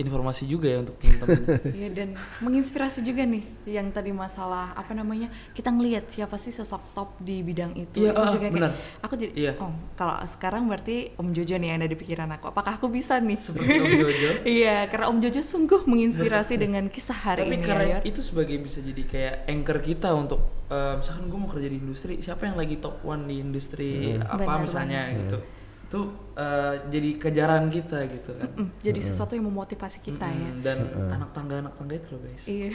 informasi 0.00 0.48
juga 0.48 0.66
ya 0.72 0.78
untuk 0.80 0.96
teman-teman. 0.98 1.60
Iya 1.80 1.88
dan 1.92 2.08
menginspirasi 2.40 3.04
juga 3.04 3.22
nih 3.28 3.44
yang 3.68 3.92
tadi 3.92 4.10
masalah 4.10 4.72
apa 4.74 4.96
namanya 4.96 5.28
kita 5.52 5.68
ngelihat 5.70 6.08
siapa 6.08 6.40
sih 6.40 6.50
sosok 6.50 6.82
top 6.96 7.10
di 7.20 7.44
bidang 7.44 7.76
itu. 7.76 8.08
Iya, 8.08 8.16
itu 8.16 8.22
ah, 8.24 8.32
juga 8.32 8.46
kayak 8.48 8.56
benar. 8.56 8.72
aku 9.04 9.14
jadi 9.16 9.32
Iya. 9.36 9.52
oh 9.62 9.72
kalau 9.94 10.16
sekarang 10.26 10.66
berarti 10.66 11.14
Om 11.16 11.28
Jojo 11.36 11.54
nih 11.60 11.68
yang 11.70 11.78
ada 11.84 11.88
di 11.88 11.96
pikiran 11.96 12.28
aku. 12.34 12.44
Apakah 12.50 12.80
aku 12.80 12.88
bisa 12.88 13.20
nih? 13.20 13.38
Seperti 13.38 13.76
om 13.78 13.92
Jojo? 13.92 14.30
Iya 14.60 14.88
karena 14.88 15.06
Om 15.12 15.18
Jojo 15.22 15.42
sungguh 15.44 15.80
menginspirasi 15.86 16.54
dengan 16.64 16.88
kisah 16.88 17.16
hari 17.16 17.46
tapi 17.46 17.56
ini 17.60 17.64
karena 17.64 17.84
ya. 17.86 17.98
itu 18.02 18.20
sebagai 18.24 18.56
bisa 18.58 18.80
jadi 18.80 19.02
kayak 19.04 19.34
anchor 19.46 19.78
kita 19.84 20.08
untuk 20.16 20.40
eh, 20.72 20.94
misalkan 20.98 21.28
gue 21.28 21.38
mau 21.38 21.50
kerja 21.50 21.68
di 21.68 21.78
industri 21.78 22.14
siapa 22.24 22.48
yang 22.48 22.56
lagi 22.56 22.80
top 22.80 23.04
one 23.04 23.28
di 23.28 23.36
industri 23.38 24.16
apa 24.18 24.42
Benar 24.42 24.58
misalnya 24.64 25.00
gitu 25.14 25.59
itu 25.90 26.06
eh, 26.38 26.74
jadi 26.86 27.10
kejaran 27.18 27.66
kita 27.66 28.06
gitu 28.06 28.30
kan. 28.38 28.46
Mm, 28.54 28.70
jadi 28.78 29.00
sesuatu 29.02 29.34
yang 29.34 29.50
memotivasi 29.50 29.98
kita 29.98 30.30
ya. 30.30 30.50
Mm, 30.54 30.62
dan 30.62 30.78
anak 31.10 31.34
tangga 31.34 31.58
anak 31.58 31.74
tangga 31.74 31.98
itu 31.98 32.06
loh 32.14 32.22
guys. 32.22 32.44
Iya. 32.46 32.68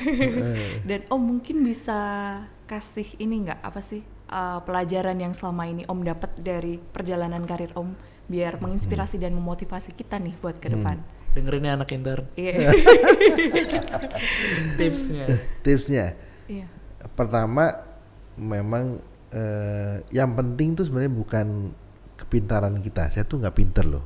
Dan 0.84 1.00
Om 1.08 1.22
mungkin 1.24 1.64
bisa 1.64 2.00
kasih 2.68 3.08
ini 3.16 3.48
nggak? 3.48 3.64
Apa 3.64 3.80
sih 3.80 4.04
uh, 4.28 4.60
pelajaran 4.68 5.16
yang 5.16 5.32
selama 5.32 5.64
ini 5.64 5.88
Om 5.88 6.04
dapat 6.04 6.36
dari 6.44 6.76
perjalanan 6.76 7.48
karir 7.48 7.72
Om 7.72 7.96
biar 8.28 8.60
menginspirasi 8.60 9.16
dan 9.16 9.32
memotivasi 9.32 9.96
kita 9.96 10.20
nih 10.20 10.36
buat 10.44 10.60
ke 10.60 10.76
depan. 10.76 11.00
dengerin 11.36 11.68
ya 11.68 11.72
anak 11.76 11.92
Iya. 12.36 12.36
tipsnya. 14.80 15.26
Tipsnya. 15.64 16.06
Iya. 16.52 16.68
pertama 17.16 17.72
memang 18.36 19.00
eh, 19.36 20.04
yang 20.12 20.36
penting 20.36 20.76
tuh 20.76 20.84
sebenarnya 20.88 21.12
bukan 21.16 21.48
kepintaran 22.26 22.74
kita 22.82 23.08
saya 23.14 23.24
tuh 23.24 23.40
nggak 23.40 23.56
pinter 23.56 23.86
loh 23.86 24.06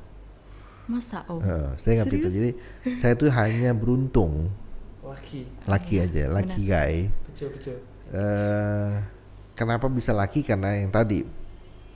Masa 0.90 1.22
Om? 1.30 1.40
Eh, 1.42 1.70
saya 1.80 2.02
nggak 2.02 2.12
pinter 2.12 2.30
jadi 2.34 2.52
saya 2.98 3.14
tuh 3.16 3.30
hanya 3.32 3.72
beruntung 3.74 4.52
laki 5.02 5.50
laki 5.66 6.06
aja 6.06 6.30
laki 6.30 6.62
guy 6.70 7.10
pecel 7.34 7.50
pecel 7.50 7.78
eh 8.14 8.94
kenapa 9.58 9.90
bisa 9.90 10.14
laki 10.14 10.46
karena 10.46 10.78
yang 10.78 10.94
tadi 10.94 11.26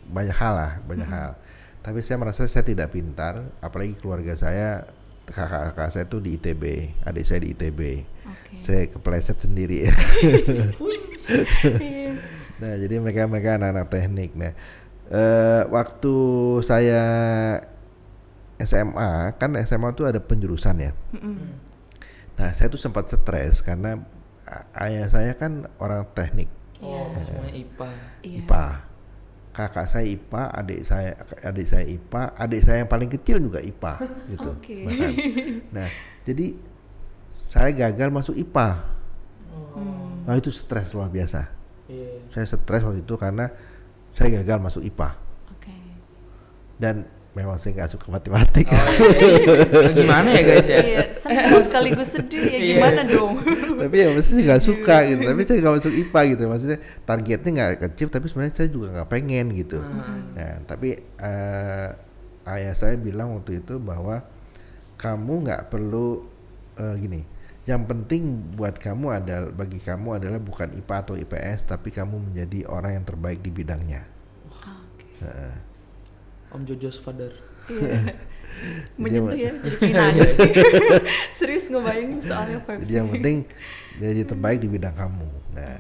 banyak 0.10 0.36
hal 0.36 0.54
lah 0.58 0.74
banyak 0.84 1.10
hal 1.10 1.38
Tapi 1.84 2.00
saya 2.00 2.16
merasa 2.16 2.48
saya 2.48 2.64
tidak 2.64 2.96
pintar, 2.96 3.44
apalagi 3.60 4.00
keluarga 4.00 4.40
saya 4.40 4.88
kakak-kakak 5.28 5.90
saya 5.92 6.06
tuh 6.08 6.24
di 6.24 6.40
ITB, 6.40 6.64
adik 7.04 7.28
saya 7.28 7.44
di 7.44 7.52
ITB. 7.52 7.80
Oke. 8.24 8.64
Saya 8.64 8.88
kepleset 8.88 9.44
sendiri. 9.44 9.84
Iya. 11.24 12.20
nah, 12.60 12.76
jadi 12.76 13.00
mereka 13.00 13.28
mereka 13.32 13.56
anak-anak 13.56 13.88
teknik. 13.88 14.36
Nah, 14.36 14.52
eh, 15.08 15.64
waktu 15.68 16.16
saya 16.62 17.04
SMA, 18.58 19.36
kan 19.36 19.52
SMA 19.60 19.92
tuh 19.92 20.08
ada 20.08 20.20
penjurusan 20.20 20.78
ya. 20.80 20.92
Mm-mm. 21.12 21.36
Nah, 22.34 22.50
saya 22.50 22.68
tuh 22.68 22.80
sempat 22.80 23.10
stres 23.10 23.60
karena 23.60 24.00
ayah 24.76 25.06
saya 25.06 25.34
kan 25.34 25.66
orang 25.78 26.06
teknik 26.14 26.50
Oh, 26.84 27.08
Iya. 27.08 27.24
semuanya 27.24 27.54
IPA. 27.56 27.90
Iya. 28.22 28.38
IPA. 28.44 28.66
Kakak 29.54 29.86
saya 29.88 30.04
IPA, 30.04 30.44
adik 30.52 30.80
saya 30.84 31.12
adik 31.46 31.64
saya 31.64 31.86
IPA, 31.88 32.24
adik 32.36 32.60
saya 32.60 32.78
yang 32.84 32.92
paling 32.92 33.08
kecil 33.08 33.38
juga 33.40 33.64
IPA 33.64 33.94
gitu. 34.36 34.52
Oke. 34.52 34.84
bahkan. 34.84 35.12
Nah, 35.72 35.88
jadi 36.28 36.60
saya 37.48 37.72
gagal 37.72 38.10
masuk 38.12 38.36
IPA. 38.36 38.68
Hmm. 39.78 40.28
Nah, 40.28 40.36
itu 40.36 40.52
stres 40.52 40.92
luar 40.92 41.08
biasa. 41.08 41.48
Iya. 41.88 42.28
Saya 42.36 42.52
stres 42.52 42.84
waktu 42.84 43.00
itu 43.00 43.16
karena 43.16 43.48
saya 44.14 44.42
gagal 44.42 44.58
masuk 44.62 44.82
IPA 44.86 45.10
Oke. 45.52 45.74
dan 46.78 47.06
memang 47.34 47.58
saya 47.58 47.74
nggak 47.74 47.90
suka 47.98 48.14
matematik. 48.14 48.70
Oh, 48.70 48.78
iya. 48.78 49.58
Nah, 49.74 49.90
gimana 49.98 50.30
ya 50.38 50.42
guys 50.46 50.70
ya? 50.70 50.78
Iya, 50.86 51.04
senang 51.18 51.66
sekaligus 51.66 52.10
sedih 52.14 52.46
ya 52.46 52.58
Iya. 52.62 52.70
gimana 52.78 53.02
dong? 53.10 53.34
tapi 53.82 53.96
ya 54.06 54.08
mesti 54.14 54.38
nggak 54.38 54.62
suka 54.62 54.96
gitu. 55.10 55.22
Tapi 55.26 55.42
saya 55.42 55.58
nggak 55.66 55.76
masuk 55.82 55.94
IPA 55.98 56.22
gitu. 56.30 56.44
Maksudnya 56.46 56.78
targetnya 57.02 57.50
nggak 57.58 57.74
kecil, 57.90 58.08
tapi 58.14 58.26
sebenarnya 58.30 58.54
saya 58.54 58.70
juga 58.70 58.88
nggak 58.94 59.10
pengen 59.10 59.46
gitu. 59.50 59.82
Nah, 60.38 60.62
tapi 60.70 60.94
eh, 61.02 61.88
ayah 62.54 62.74
saya 62.78 63.02
bilang 63.02 63.34
waktu 63.34 63.66
itu 63.66 63.82
bahwa 63.82 64.22
kamu 65.02 65.34
nggak 65.50 65.74
perlu 65.74 66.30
eh, 66.78 66.96
gini. 67.02 67.22
Yang 67.64 67.82
penting 67.88 68.24
buat 68.60 68.76
kamu 68.76 69.24
adalah 69.24 69.50
bagi 69.50 69.80
kamu 69.80 70.20
adalah 70.20 70.40
bukan 70.40 70.76
IPA 70.76 70.96
atau 71.00 71.16
IPS, 71.16 71.60
tapi 71.66 71.96
kamu 71.96 72.20
menjadi 72.20 72.68
orang 72.68 73.00
yang 73.00 73.06
terbaik 73.08 73.40
di 73.40 73.50
bidangnya. 73.50 74.04
Oke. 74.52 75.08
Heeh. 75.24 75.56
Om 76.52 76.62
Jojo's 76.68 77.00
father. 77.00 77.32
Iya. 77.72 78.12
Menyentuh 79.02 79.34
yang- 79.34 79.58
ya, 79.58 79.64
jadi 79.66 79.76
pengen 79.80 80.28
sih. 80.36 80.52
Serius 81.34 81.66
ngebayangin 81.72 82.20
soalnya 82.22 82.60
vibes. 82.62 82.86
Jadi 82.86 82.94
yang 82.94 83.08
penting 83.10 83.38
jadi 83.98 84.22
terbaik 84.28 84.60
di 84.62 84.70
bidang 84.70 84.94
kamu. 84.94 85.26
Nah, 85.58 85.80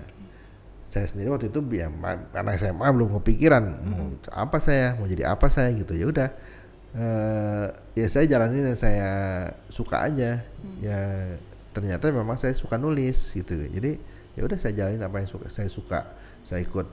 saya 0.88 1.06
sendiri 1.06 1.30
waktu 1.30 1.50
itu 1.50 1.60
ya 1.74 1.90
anak 2.34 2.54
SMA 2.58 2.88
belum 2.90 3.14
kepikiran 3.22 3.64
mau 3.84 4.14
apa 4.30 4.58
saya, 4.58 4.94
mau 4.98 5.06
jadi 5.06 5.30
apa 5.30 5.50
saya 5.50 5.70
gitu. 5.74 5.94
Ya 5.94 6.06
udah, 6.10 6.30
eh, 6.96 7.66
ya 7.94 8.08
saya 8.10 8.26
jalanin 8.26 8.74
yang 8.74 8.80
saya 8.80 9.12
suka 9.70 10.10
aja. 10.10 10.42
Ya 10.82 11.02
ternyata 11.74 12.08
memang 12.10 12.38
saya 12.38 12.54
suka 12.54 12.78
nulis 12.78 13.18
gitu. 13.34 13.54
Jadi 13.58 13.98
ya 14.34 14.42
udah 14.46 14.58
saya 14.58 14.74
jalanin 14.74 15.02
apa 15.02 15.20
yang 15.20 15.30
suka 15.30 15.50
saya 15.50 15.68
suka. 15.68 16.00
Saya 16.46 16.62
ikut 16.62 16.88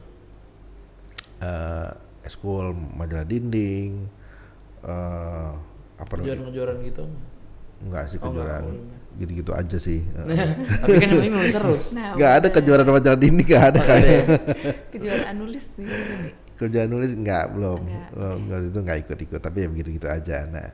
eh 1.40 1.90
school 2.28 2.72
majalah 2.72 3.24
dinding. 3.24 4.06
eh 4.80 5.50
apa 6.00 6.12
namanya? 6.16 6.24
Kejuaraan-kejuaraan 6.32 6.78
gitu. 6.88 7.04
Enggak 7.80 8.04
sih 8.08 8.16
Oh, 8.16 8.24
kejuaraan 8.28 8.64
oh, 8.64 8.76
gitu-gitu 9.16 9.52
aja 9.52 9.76
sih. 9.76 10.00
Tapi 10.80 10.94
kan 10.96 11.06
yang 11.06 11.20
penting 11.20 11.34
nulis 11.34 11.52
terus. 11.52 11.84
Nah, 11.92 12.16
Gak 12.16 12.32
ada 12.40 12.48
kejuaraan 12.48 12.88
majalah 12.88 13.20
dinding 13.20 13.44
gak 13.46 13.64
ada 13.72 13.78
Oh, 13.80 13.84
kayak 13.84 14.04
ya? 14.08 14.20
kejuaraan 14.96 15.36
nulis 15.36 15.64
sih. 15.76 15.84
ini. 15.84 16.32
kerjaan 16.60 16.92
nulis 16.92 17.16
nggak 17.16 17.56
belum 17.56 17.80
Enggak, 17.80 18.08
belum 18.12 18.68
itu 18.68 18.78
nggak 18.84 18.98
ikut-ikut 19.08 19.40
tapi 19.40 19.64
ya 19.64 19.68
begitu-gitu 19.72 20.04
aja 20.04 20.44
nah 20.44 20.68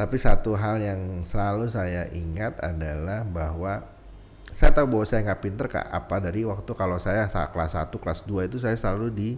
tapi 0.00 0.16
satu 0.16 0.56
hal 0.56 0.80
yang 0.80 1.20
selalu 1.22 1.68
saya 1.68 2.08
ingat 2.10 2.56
adalah 2.58 3.20
bahwa 3.22 3.84
saya 4.50 4.72
tahu 4.72 4.96
bahwa 4.96 5.04
saya 5.04 5.20
nggak 5.22 5.40
pinter 5.40 5.66
kak 5.68 5.84
apa 5.84 6.16
dari 6.18 6.42
waktu 6.42 6.72
kalau 6.72 6.96
saya 6.96 7.28
saat 7.28 7.52
kelas 7.52 7.76
1 7.76 7.92
kelas 7.92 8.24
2 8.24 8.48
itu 8.48 8.56
saya 8.56 8.74
selalu 8.74 9.06
di 9.12 9.30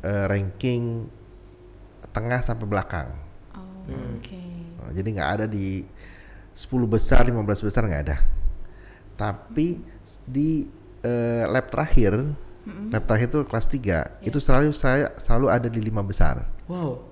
eh, 0.00 0.24
ranking 0.26 1.08
tengah 2.10 2.38
sampai 2.38 2.66
belakang 2.66 3.08
Oh, 3.52 3.64
Hmm. 3.88 4.20
oke. 4.20 4.42
Nah, 4.78 4.92
jadi 4.92 5.08
nggak 5.10 5.30
ada 5.40 5.46
di 5.48 5.80
10 6.52 6.84
besar 6.84 7.24
15 7.24 7.40
besar 7.58 7.82
nggak 7.82 8.04
ada 8.04 8.16
tapi 9.14 9.80
di 10.24 10.68
eh, 11.00 11.42
lab 11.44 11.66
terakhir 11.66 12.14
lab 12.92 13.02
terakhir 13.02 13.32
itu 13.32 13.40
kelas 13.42 13.66
3 13.66 14.20
itu 14.22 14.38
selalu 14.38 14.70
saya 14.70 15.10
selalu 15.16 15.46
ada 15.48 15.66
di 15.66 15.80
lima 15.80 16.04
besar 16.04 16.44
Wow. 16.68 17.07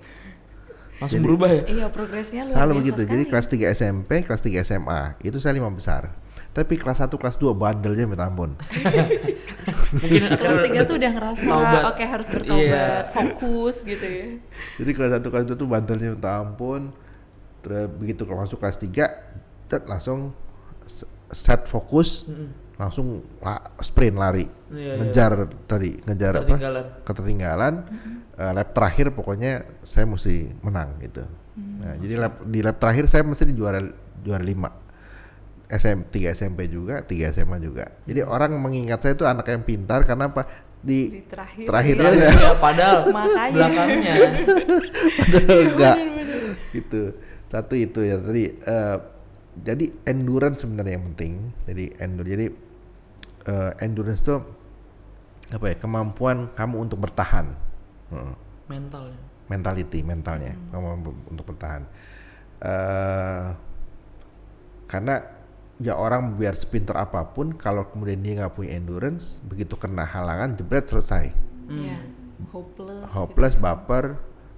Langsung 0.96 1.20
Jadi- 1.20 1.26
berubah 1.28 1.48
ya? 1.50 1.62
Iya, 1.68 1.86
progresnya 1.88 2.42
luar 2.44 2.54
selalu 2.56 2.72
begitu 2.80 3.00
jadi 3.02 3.20
sekali. 3.20 3.30
kelas 3.30 3.46
3 3.46 3.76
SMP 3.76 4.10
kelas 4.24 4.40
3 4.40 4.64
SMA 4.64 5.00
itu 5.20 5.36
saya 5.36 5.52
lima 5.52 5.68
besar 5.68 6.08
tapi 6.50 6.74
kelas 6.74 7.04
1 7.04 7.12
kelas 7.12 7.36
2 7.36 7.52
bandelnya 7.52 8.08
minta 8.08 8.24
ampun 8.24 8.56
Mungkin 9.92 10.20
kelas 10.30 10.40
akhirnya 10.56 10.64
tiga 10.64 10.80
tuh 10.82 10.96
udah 10.96 11.10
ngerasa 11.12 11.52
oke 11.86 12.00
harus 12.00 12.26
bertobat, 12.30 12.64
Iya. 12.64 12.86
fokus 13.12 13.76
gitu 13.82 14.06
ya. 14.06 14.26
jadi 14.78 14.90
kelas 14.90 15.10
1 15.20 15.26
kelas 15.26 15.44
2 15.46 15.52
tuh 15.54 15.68
bandelnya 15.68 16.08
minta 16.12 16.40
ampun 16.40 16.96
terus 17.60 17.92
begitu 17.92 18.24
kalau 18.24 18.40
masuk 18.40 18.56
kelas 18.56 18.78
3 18.78 19.04
tet, 19.68 19.82
langsung 19.84 20.32
set 21.28 21.66
fokus 21.66 22.24
langsung 22.76 23.06
la- 23.40 23.64
sprint 23.80 24.14
lari. 24.14 24.44
Iya, 24.68 24.76
iya. 24.76 24.94
ngejar 25.00 25.32
tadi 25.64 25.96
ngejar 26.02 26.32
apa? 26.34 26.44
Ketertinggalan. 26.44 26.84
ketertinggalan. 27.02 27.74
Eh, 28.36 28.52
lap 28.52 28.68
terakhir 28.70 29.06
pokoknya 29.10 29.52
saya 29.82 30.04
mesti 30.04 30.52
menang 30.60 31.00
gitu. 31.00 31.24
Nah 31.56 31.96
jadi 31.96 32.14
lap, 32.18 32.44
di 32.44 32.60
lap 32.60 32.76
terakhir 32.76 33.08
saya 33.08 33.24
mesti 33.24 33.48
di 33.48 33.56
juara 33.56 33.80
juara 34.20 34.44
lima. 34.44 34.68
SM 35.66 36.06
3 36.06 36.30
SMP 36.30 36.68
juga 36.68 37.02
3 37.02 37.32
SMA 37.32 37.58
juga. 37.58 37.90
Jadi 38.04 38.22
orang 38.22 38.54
mengingat 38.54 39.02
saya 39.02 39.16
itu 39.16 39.24
anak 39.24 39.48
yang 39.48 39.64
pintar 39.64 40.04
karena 40.04 40.30
apa? 40.30 40.46
Di, 40.78 41.10
Di 41.10 41.20
terakhir. 41.26 41.64
terakhirnya 41.66 42.06
Iya, 42.06 42.22
ya 42.22 42.30
iya, 42.30 42.52
padahal 42.54 42.98
Makanya. 43.10 43.50
belakangnya. 43.50 44.14
padahal 45.18 45.58
enggak. 45.64 45.96
gitu. 46.70 47.02
Satu 47.46 47.74
itu 47.74 47.98
ya 47.98 48.20
tadi 48.20 48.44
eh, 48.52 48.96
jadi 49.56 49.84
endurance 50.04 50.62
sebenarnya 50.62 51.00
yang 51.00 51.06
penting. 51.10 51.34
Jadi 51.64 51.84
endur 51.98 52.26
jadi 52.28 52.46
eh, 53.46 53.72
endurance 53.80 54.20
itu 54.20 54.36
apa 55.46 55.64
ya 55.70 55.76
kemampuan 55.78 56.50
kamu 56.52 56.76
untuk 56.82 56.98
bertahan 57.00 57.46
Heeh. 58.10 58.34
Mentalnya. 58.66 59.18
mentality 59.46 60.02
mentalnya 60.02 60.58
kemampuan 60.68 61.14
untuk 61.30 61.44
bertahan 61.46 61.82
eh 62.58 63.46
karena 64.86 65.22
ya 65.76 65.94
orang 65.94 66.34
biar 66.34 66.56
sepintar 66.56 66.96
apa 66.96 67.30
pun 67.30 67.52
kalau 67.52 67.84
kemudian 67.86 68.22
dia 68.22 68.38
nggak 68.38 68.54
punya 68.54 68.74
endurance 68.74 69.38
begitu 69.44 69.76
kena 69.76 70.02
halangan 70.02 70.54
jebret 70.54 70.86
selesai 70.86 71.30
Iya. 71.66 71.98
Hopeless. 72.54 73.10
hopeless 73.10 73.54
gitu. 73.54 73.62
baper 73.62 74.04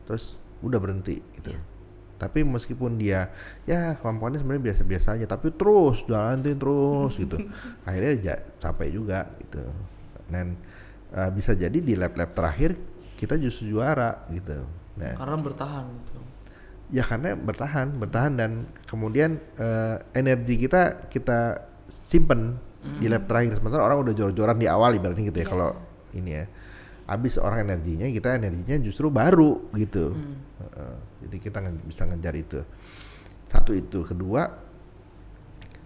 terus 0.05 0.37
udah 0.61 0.77
berhenti 0.77 1.21
gitu 1.35 1.53
tapi 2.19 2.43
meskipun 2.43 2.99
dia 2.99 3.31
ya 3.63 3.95
kemampuannya 3.95 4.43
sebenarnya 4.43 4.75
biasa-biasa 4.75 5.15
aja 5.15 5.27
tapi 5.31 5.55
terus 5.55 6.03
jalanin 6.05 6.59
terus 6.59 7.15
gitu. 7.15 7.39
Akhirnya 7.87 8.13
ja- 8.19 8.43
capek 8.59 8.89
juga 8.91 9.31
gitu. 9.39 9.63
Dan 10.27 10.59
eh, 11.11 11.31
bisa 11.31 11.55
jadi 11.55 11.79
di 11.79 11.95
lap-lap 11.95 12.35
terakhir 12.35 12.75
kita 13.15 13.39
justru 13.39 13.71
juara 13.71 14.27
gitu. 14.29 14.67
Nah. 14.99 15.15
Karena 15.15 15.37
bertahan 15.39 15.85
gitu. 16.05 16.19
ya 16.89 17.05
karena 17.05 17.37
bertahan 17.37 17.89
bertahan 17.95 18.33
dan 18.35 18.51
kemudian 18.85 19.39
eh, 19.57 19.97
energi 20.13 20.59
kita 20.59 21.07
kita 21.07 21.63
simpen 21.87 22.59
di 22.99 23.07
lap 23.07 23.25
terakhir. 23.25 23.55
Sementara 23.55 23.85
orang 23.85 24.03
udah 24.03 24.15
jor-joran 24.15 24.57
di 24.57 24.67
awal 24.67 24.97
ibaratnya 24.97 25.29
gitu 25.29 25.39
ya 25.39 25.47
Iya. 25.47 25.53
kalau 25.53 25.71
ini 26.13 26.31
ya. 26.35 26.45
Habis 27.09 27.41
orang 27.41 27.65
energinya 27.65 28.05
kita 28.05 28.37
energinya 28.37 28.77
justru 28.81 29.09
baru 29.09 29.71
gitu. 29.73 30.13
Heeh. 30.59 30.97
Jadi 31.19 31.37
kita 31.39 31.59
bisa 31.83 32.07
ngejar 32.07 32.35
itu. 32.35 32.61
Satu 33.49 33.73
itu. 33.73 34.05
Kedua 34.05 34.47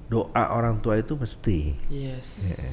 doa 0.08 0.44
orang 0.52 0.76
tua 0.78 1.00
itu 1.00 1.16
mesti. 1.16 1.72
Yes. 1.88 2.52
Ya. 2.52 2.68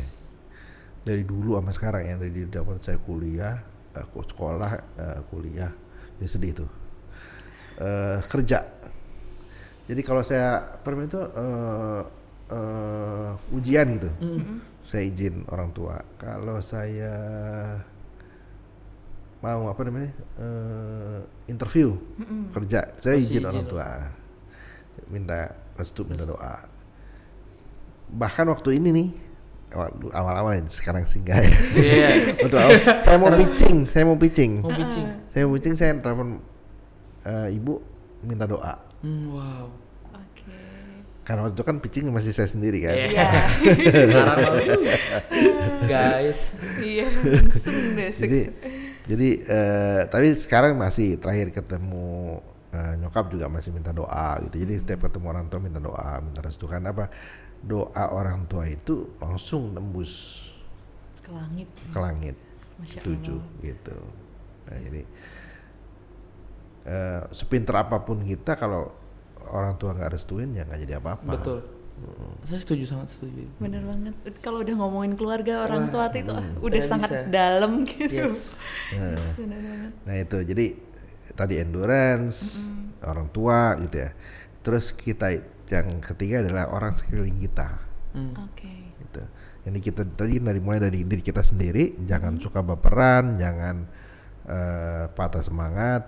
dari 1.00 1.24
dulu 1.24 1.56
sama 1.58 1.72
sekarang 1.72 2.04
ya 2.06 2.16
dari 2.20 2.44
dapat 2.46 2.84
saya 2.84 3.00
kuliah 3.02 3.56
eh, 3.96 4.06
ku- 4.12 4.22
sekolah 4.22 4.72
eh, 5.00 5.20
kuliah. 5.32 5.72
Jadi 6.20 6.28
sedih 6.30 6.52
tuh. 6.66 6.70
Eh, 7.80 8.20
kerja. 8.28 8.60
Jadi 9.90 10.02
kalau 10.06 10.22
saya 10.22 10.62
pernah 10.84 11.08
itu 11.08 11.18
eh, 11.18 12.02
eh, 12.52 13.56
ujian 13.56 13.88
gitu. 13.96 14.10
Saya 14.84 15.06
izin 15.08 15.46
orang 15.50 15.70
tua. 15.72 15.98
Kalau 16.20 16.60
saya 16.60 17.14
mau 19.40 19.68
apa 19.68 19.82
namanya 19.82 20.12
eh, 20.36 21.20
interview 21.48 21.96
kerja 22.50 22.92
saya 22.96 23.16
izin 23.16 23.40
izin 23.40 23.44
orang 23.46 23.64
lo. 23.64 23.70
tua 23.70 23.88
minta 25.08 25.40
restu 25.74 26.04
minta 26.04 26.24
doa 26.24 26.68
bahkan 28.10 28.44
waktu 28.46 28.76
ini 28.76 28.90
nih 28.92 29.10
awal- 29.72 29.96
awal-awal 30.12 30.54
ini 30.56 30.68
sekarang 30.68 31.06
sih 31.06 31.22
enggak 31.22 31.40
ya 31.40 31.52
Iya. 31.72 32.10
Waktu 32.44 32.58
awal, 32.58 32.72
saya 33.00 33.18
mau 33.18 33.32
pitching 33.32 33.78
saya 33.86 34.04
mau 34.04 34.18
pitching 34.18 34.52
Mau 34.60 34.72
pitching. 34.72 35.06
saya 35.30 35.42
mau 35.46 35.54
pitching 35.54 35.76
saya 35.76 35.92
telepon 35.96 36.42
eh, 37.22 37.54
ibu 37.54 37.80
minta 38.20 38.44
doa. 38.44 38.76
Hmm, 39.00 39.32
wow. 39.32 39.72
Oke. 40.12 40.52
Karena 41.22 41.46
waktu 41.46 41.56
itu 41.56 41.64
kan 41.64 41.76
pitching 41.78 42.04
masih 42.10 42.34
saya 42.34 42.50
sendiri 42.50 42.82
kan. 42.82 42.98
Iya. 42.98 43.08
Iya. 43.08 43.28
Sekarang 44.04 44.38
malu. 44.42 44.76
Guys. 45.88 46.40
Iya. 46.78 47.08
Langsung 47.08 47.78
deh. 47.94 48.12
jadi 48.12 48.40
jadi 49.06 49.30
eh, 49.46 50.02
tapi 50.12 50.34
sekarang 50.36 50.76
masih 50.76 51.16
terakhir 51.22 51.56
ketemu 51.56 52.40
eh, 52.76 52.94
nyokap 53.00 53.32
juga 53.32 53.48
masih 53.48 53.72
minta 53.72 53.96
doa 53.96 54.42
gitu. 54.44 54.60
Jadi 54.60 54.74
setiap 54.76 55.08
ketemu 55.08 55.26
orang 55.32 55.46
tua 55.48 55.60
minta 55.64 55.80
doa, 55.80 56.20
minta 56.20 56.44
restu 56.44 56.68
kan 56.68 56.84
apa? 56.84 57.08
Doa 57.60 58.12
orang 58.12 58.48
tua 58.50 58.68
itu 58.68 59.16
langsung 59.22 59.72
tembus 59.76 60.12
ke 61.24 61.32
langit. 61.32 61.70
ke 61.72 62.00
langit. 62.00 62.38
Masya 62.80 63.00
Allah. 63.04 63.44
gitu. 63.60 63.98
Nah, 64.70 64.78
jadi 64.80 65.02
eh, 66.88 67.22
sepinter 67.36 67.76
apa 67.76 68.02
pun 68.08 68.24
kita 68.24 68.56
kalau 68.56 68.92
orang 69.50 69.76
tua 69.76 69.96
nggak 69.96 70.12
restuin 70.16 70.56
ya 70.56 70.64
nggak 70.68 70.82
jadi 70.84 70.94
apa-apa. 71.00 71.34
Betul. 71.36 71.79
Saya 72.50 72.60
setuju 72.66 72.84
sangat 72.90 73.14
setuju. 73.14 73.46
Bener 73.62 73.84
banget. 73.86 74.14
Kalau 74.42 74.66
udah 74.66 74.76
ngomongin 74.80 75.14
keluarga 75.14 75.70
orang 75.70 75.88
Wah, 75.88 75.92
tua 75.92 76.06
itu 76.18 76.34
ah, 76.34 76.42
hmm. 76.42 76.58
udah 76.60 76.66
Udah 76.66 76.82
sangat 76.86 77.10
bisa. 77.14 77.30
dalam 77.30 77.72
gitu. 77.90 78.14
Yes. 78.26 78.38
Nah. 78.98 79.20
Nah 80.08 80.16
itu 80.18 80.38
jadi 80.42 80.66
tadi 81.38 81.56
endurance 81.62 82.72
orang 83.06 83.30
tua 83.30 83.78
gitu 83.86 83.96
ya. 84.02 84.10
Terus 84.66 84.92
kita 84.92 85.32
yang 85.70 86.02
ketiga 86.02 86.42
adalah 86.42 86.74
orang 86.74 86.98
sekeliling 86.98 87.38
kita. 87.38 87.70
Hmm. 88.18 88.34
Oke. 88.50 88.98
Gitu. 88.98 89.24
Jadi 89.70 89.80
kita 89.84 90.02
tadi 90.18 90.42
dari 90.42 90.58
mulai 90.58 90.82
dari 90.82 91.06
diri 91.06 91.22
kita 91.22 91.46
sendiri, 91.46 92.02
jangan 92.02 92.42
suka 92.42 92.66
baperan, 92.66 93.38
jangan 93.38 93.76
eh, 94.50 95.06
patah 95.14 95.44
semangat. 95.46 96.04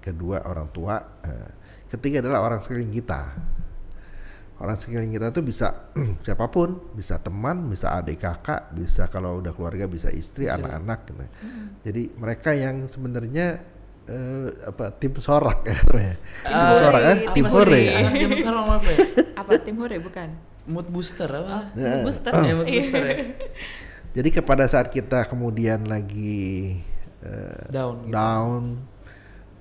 Kedua 0.00 0.40
orang 0.48 0.72
tua. 0.72 0.96
eh, 1.28 1.50
ketiga 1.92 2.24
adalah 2.24 2.40
orang 2.40 2.64
sekeliling 2.64 2.88
kita. 2.88 3.36
Orang 4.60 4.76
sekeliling 4.76 5.16
kita 5.16 5.32
tuh 5.32 5.40
bisa 5.40 5.72
siapa 6.26 6.52
pun, 6.52 6.92
bisa 6.92 7.16
teman, 7.16 7.72
bisa 7.72 7.96
adik 7.96 8.20
kakak, 8.20 8.68
bisa 8.76 9.08
kalau 9.08 9.40
udah 9.40 9.56
keluarga 9.56 9.88
bisa 9.88 10.12
istri, 10.12 10.52
anak-anak 10.52 11.08
gitu. 11.08 11.24
Jadi 11.88 12.02
mereka 12.20 12.52
yang 12.52 12.84
sebenarnya 12.84 13.56
eh, 14.04 14.48
apa 14.68 14.92
tim 15.00 15.16
sorak 15.16 15.64
ya 15.64 15.76
namanya. 15.88 16.16
Tim 16.44 16.72
sorak 16.76 17.02
kan? 17.02 17.16
Tim 17.16 17.32
Tim 17.32 17.46
hore. 17.48 17.82
zaman 17.88 18.36
sekarang 18.44 18.64
apa 18.68 18.88
ya? 18.92 18.98
Apa 19.40 19.50
tim 19.64 19.76
hore 19.80 19.96
bukan? 19.96 20.28
Mood 20.68 20.86
booster 20.92 21.30
apa? 21.30 21.72
Ya. 21.72 22.04
Booster. 22.04 22.32
Ya, 22.48 22.52
mood 22.52 22.68
booster 22.68 23.02
ya. 23.02 23.16
Jadi 24.20 24.28
kepada 24.34 24.66
saat 24.66 24.90
kita 24.90 25.22
kemudian 25.24 25.86
lagi 25.86 26.76
eh, 27.22 27.64
Down. 27.70 27.96
Gitu. 28.04 28.12
down, 28.12 28.62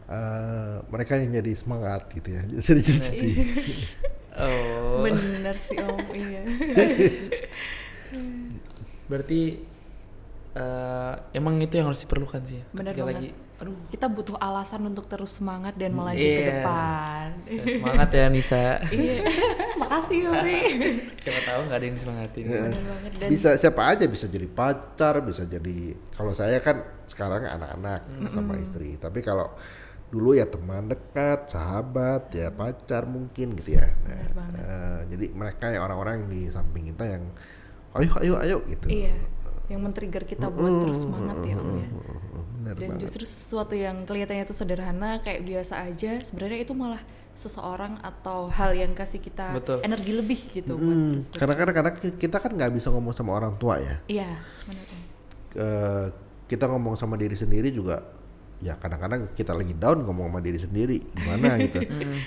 eh, 0.10 0.76
mereka 0.90 1.22
yang 1.22 1.38
jadi 1.38 1.54
semangat 1.54 2.10
gitu 2.12 2.34
ya. 2.34 2.42
Jadi 2.50 2.82
sedih. 2.82 3.36
Oh. 4.40 5.04
Bener 5.04 5.56
sih 5.56 5.78
om. 5.78 6.00
Iya. 6.16 6.42
Berarti 9.06 9.42
eh, 10.52 11.14
emang 11.34 11.60
itu 11.60 11.74
yang 11.76 11.90
harus 11.90 12.02
diperlukan 12.02 12.42
sih. 12.44 12.58
ya, 12.58 12.66
Bener 12.72 12.94
banget. 12.94 13.08
lagi 13.10 13.30
aduh 13.60 13.76
Kita 13.92 14.08
butuh 14.08 14.40
alasan 14.40 14.88
untuk 14.88 15.04
terus 15.06 15.36
semangat 15.36 15.76
dan 15.76 15.92
melaju 15.92 16.16
ke 16.16 16.32
Iya. 16.32 16.64
depan. 16.64 17.28
ya, 17.44 17.64
semangat 17.68 18.10
ya 18.10 18.26
Nisa. 18.32 18.80
Iya. 18.88 19.20
Makasih 19.84 20.18
Yuri. 20.24 20.62
Siapa 21.22 21.40
tahu 21.44 21.60
nggak 21.68 21.76
ada 21.76 21.86
yang 21.86 21.96
disemangatin. 22.00 22.44
Bener 22.48 22.72
banget 22.72 23.12
dan 23.20 23.28
bisa 23.28 23.50
siapa 23.60 23.82
aja 23.86 24.06
bisa 24.08 24.26
jadi 24.26 24.48
pacar, 24.48 25.20
bisa 25.22 25.44
jadi 25.44 25.78
kalau 26.16 26.32
saya 26.32 26.64
kan 26.64 26.80
sekarang 27.06 27.44
anak-anak 27.44 28.00
sama 28.32 28.56
istri. 28.56 28.96
Tapi 28.96 29.20
kalau 29.20 29.52
dulu 30.10 30.34
ya 30.34 30.50
teman 30.50 30.90
dekat, 30.90 31.54
sahabat, 31.54 32.34
ya 32.34 32.50
pacar 32.50 33.06
mungkin 33.06 33.54
gitu 33.54 33.78
ya. 33.78 33.86
Nah, 34.10 34.18
eh, 34.58 35.00
jadi 35.14 35.26
mereka 35.32 35.70
ya 35.70 35.86
orang-orang 35.86 36.26
yang 36.26 36.30
di 36.30 36.42
samping 36.50 36.90
kita 36.90 37.06
yang 37.06 37.24
ayo 37.94 38.12
ayo 38.22 38.34
ayo 38.42 38.58
gitu. 38.66 38.90
Iya. 38.90 39.14
Yang 39.70 39.80
men-trigger 39.86 40.24
kita 40.26 40.50
buat 40.50 40.82
terus 40.82 41.06
semangat 41.06 41.46
ya 41.46 41.56
om 41.62 41.78
ya. 41.78 41.88
Bener 42.58 42.74
Dan 42.74 42.90
banget. 42.98 43.02
justru 43.06 43.24
sesuatu 43.24 43.78
yang 43.78 44.02
kelihatannya 44.04 44.44
itu 44.44 44.56
sederhana 44.58 45.22
kayak 45.22 45.46
biasa 45.46 45.86
aja, 45.86 46.18
sebenarnya 46.26 46.66
itu 46.66 46.74
malah 46.74 47.00
seseorang 47.38 48.02
atau 48.04 48.50
hal 48.52 48.76
yang 48.76 48.92
kasih 48.92 49.24
kita 49.24 49.56
Betul. 49.56 49.80
energi 49.80 50.12
lebih 50.12 50.40
gitu 50.52 50.76
Hmm, 50.76 51.22
ber- 51.24 51.40
karena 51.40 51.56
kadang 51.56 51.76
kadang 51.78 51.96
kita 52.18 52.38
kan 52.42 52.52
nggak 52.52 52.72
bisa 52.76 52.92
ngomong 52.92 53.14
sama 53.16 53.32
orang 53.38 53.56
tua 53.56 53.80
ya. 53.80 53.96
Iya, 54.12 54.42
benar. 54.68 54.86
Eh, 55.56 56.06
kita 56.50 56.66
ngomong 56.68 56.98
sama 56.98 57.14
diri 57.16 57.38
sendiri 57.38 57.70
juga 57.70 58.02
ya 58.60 58.76
kadang-kadang 58.76 59.32
kita 59.32 59.52
lagi 59.52 59.72
down 59.72 60.04
ngomong 60.04 60.28
sama 60.28 60.40
diri 60.40 60.60
sendiri 60.60 60.98
gimana 61.14 61.56
gitu 61.64 61.80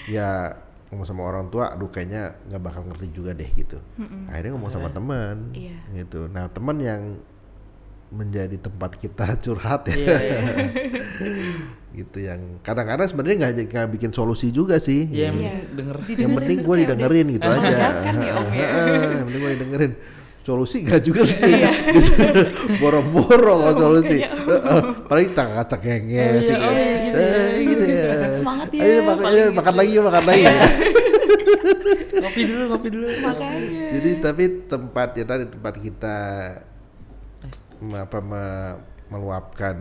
ya 0.08 0.56
ngomong 0.88 1.04
sama 1.04 1.22
orang 1.22 1.48
tua 1.48 1.72
aduh 1.72 1.88
kayaknya 1.88 2.36
nggak 2.46 2.62
bakal 2.62 2.84
ngerti 2.84 3.08
juga 3.10 3.32
deh 3.32 3.48
gitu 3.48 3.76
akhirnya 4.26 4.52
ngomong 4.52 4.68
sama 4.68 4.88
teman 4.88 5.52
Iya. 5.52 5.76
gitu 5.94 6.28
nah 6.28 6.48
teman 6.48 6.76
yang 6.76 7.20
menjadi 8.08 8.56
tempat 8.58 8.96
kita 8.96 9.24
curhat 9.44 9.88
ya 9.88 9.96
Iya, 9.96 10.16
iya. 10.20 10.40
gitu 12.00 12.18
yang 12.18 12.40
kadang-kadang 12.60 13.04
sebenarnya 13.04 13.36
nggak 13.42 13.68
nggak 13.68 13.88
bikin 13.90 14.10
solusi 14.10 14.48
juga 14.48 14.76
sih 14.76 15.04
Iya, 15.04 15.28
yang 15.28 15.36
Iya. 15.36 15.52
penting 15.52 15.76
denger. 15.76 15.96
yang 16.16 16.32
penting 16.34 16.58
gue 16.60 16.76
didengerin 16.84 17.26
gitu 17.30 17.44
aja 17.46 17.68
ya, 17.68 17.88
Om, 18.32 18.48
ya. 18.52 18.68
yang 19.12 19.26
penting 19.28 19.40
gue 19.40 19.52
didengerin 19.56 19.92
solusi 20.42 20.82
gak 20.82 21.02
juga 21.02 21.22
sih. 21.22 21.38
Boro-boro 22.82 23.62
kalau 23.62 23.74
solusi 23.78 24.18
Heeh, 24.18 24.80
paling 25.06 25.28
cak-cak 25.30 25.80
ngenges 25.80 26.42
iya, 26.42 26.54
gitu. 26.54 26.58
oh, 26.58 26.72
iya, 26.74 26.94
gitu 26.98 27.16
Eh, 27.22 27.48
gitu 27.70 27.84
ya. 27.86 28.06
Semangat 28.34 28.68
ya, 28.74 28.82
ayo 28.82 28.98
makan, 29.06 29.24
ayo, 29.24 29.44
gitu. 29.46 29.54
makan 29.54 29.74
lagi 29.78 29.90
yuk, 29.94 30.04
makan 30.04 30.24
lagi. 30.26 30.44
Ngopi 32.22 32.42
dulu, 32.46 32.62
ngopi 32.70 32.88
dulu. 32.90 33.06
Makanya. 33.06 33.84
jadi 33.92 34.10
tapi 34.18 34.44
tempat 34.66 35.08
ya 35.14 35.24
tadi 35.26 35.44
tempat 35.50 35.74
kita 35.78 36.16
apa 37.82 38.18
me- 38.22 38.78
meluapkan 39.10 39.76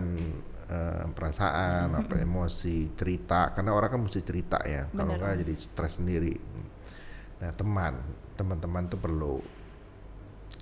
eh, 0.67 1.04
perasaan 1.10 1.95
apa 1.95 2.15
emosi 2.17 2.93
cerita. 2.93 3.50
Karena 3.54 3.74
orang 3.74 3.89
kan 3.89 4.02
mesti 4.02 4.21
cerita 4.21 4.58
ya. 4.62 4.89
Kalau 4.89 5.17
Om. 5.17 5.26
jadi 5.41 5.54
stres 5.58 5.97
sendiri. 5.97 6.34
Nah 7.41 7.52
teman. 7.54 7.93
Teman-teman 8.38 8.89
tuh 8.89 8.97
perlu 8.97 9.38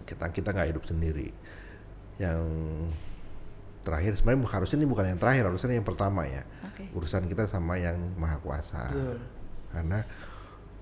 kita 0.09 0.25
kita 0.33 0.49
nggak 0.49 0.69
hidup 0.73 0.83
sendiri. 0.89 1.29
Yang 2.17 2.41
terakhir 3.85 4.11
sebenarnya 4.17 4.49
harusnya 4.49 4.77
ini 4.81 4.87
bukan 4.89 5.05
yang 5.05 5.19
terakhir 5.21 5.43
harusnya 5.45 5.77
yang 5.77 5.85
pertama 5.85 6.25
ya. 6.25 6.43
Oke. 6.65 6.89
urusan 6.97 7.29
kita 7.29 7.45
sama 7.45 7.77
yang 7.77 7.95
maha 8.17 8.41
kuasa. 8.41 8.89
Betul. 8.89 9.17
karena 9.69 10.01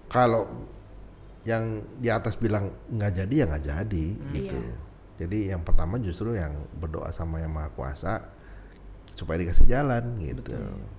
kalau 0.08 0.48
yang 1.44 1.84
di 2.00 2.08
atas 2.08 2.40
bilang 2.40 2.72
nggak 2.88 3.12
jadi 3.24 3.34
ya 3.36 3.46
nggak 3.52 3.66
jadi 3.68 4.06
gitu. 4.32 4.56
Iya. 4.56 4.76
jadi 5.20 5.38
yang 5.56 5.62
pertama 5.68 6.00
justru 6.00 6.40
yang 6.40 6.56
berdoa 6.80 7.12
sama 7.12 7.44
yang 7.44 7.52
maha 7.52 7.68
kuasa 7.76 8.24
supaya 9.20 9.44
dikasih 9.44 9.68
jalan 9.68 10.16
gitu. 10.24 10.56
Berarti- 10.56 10.96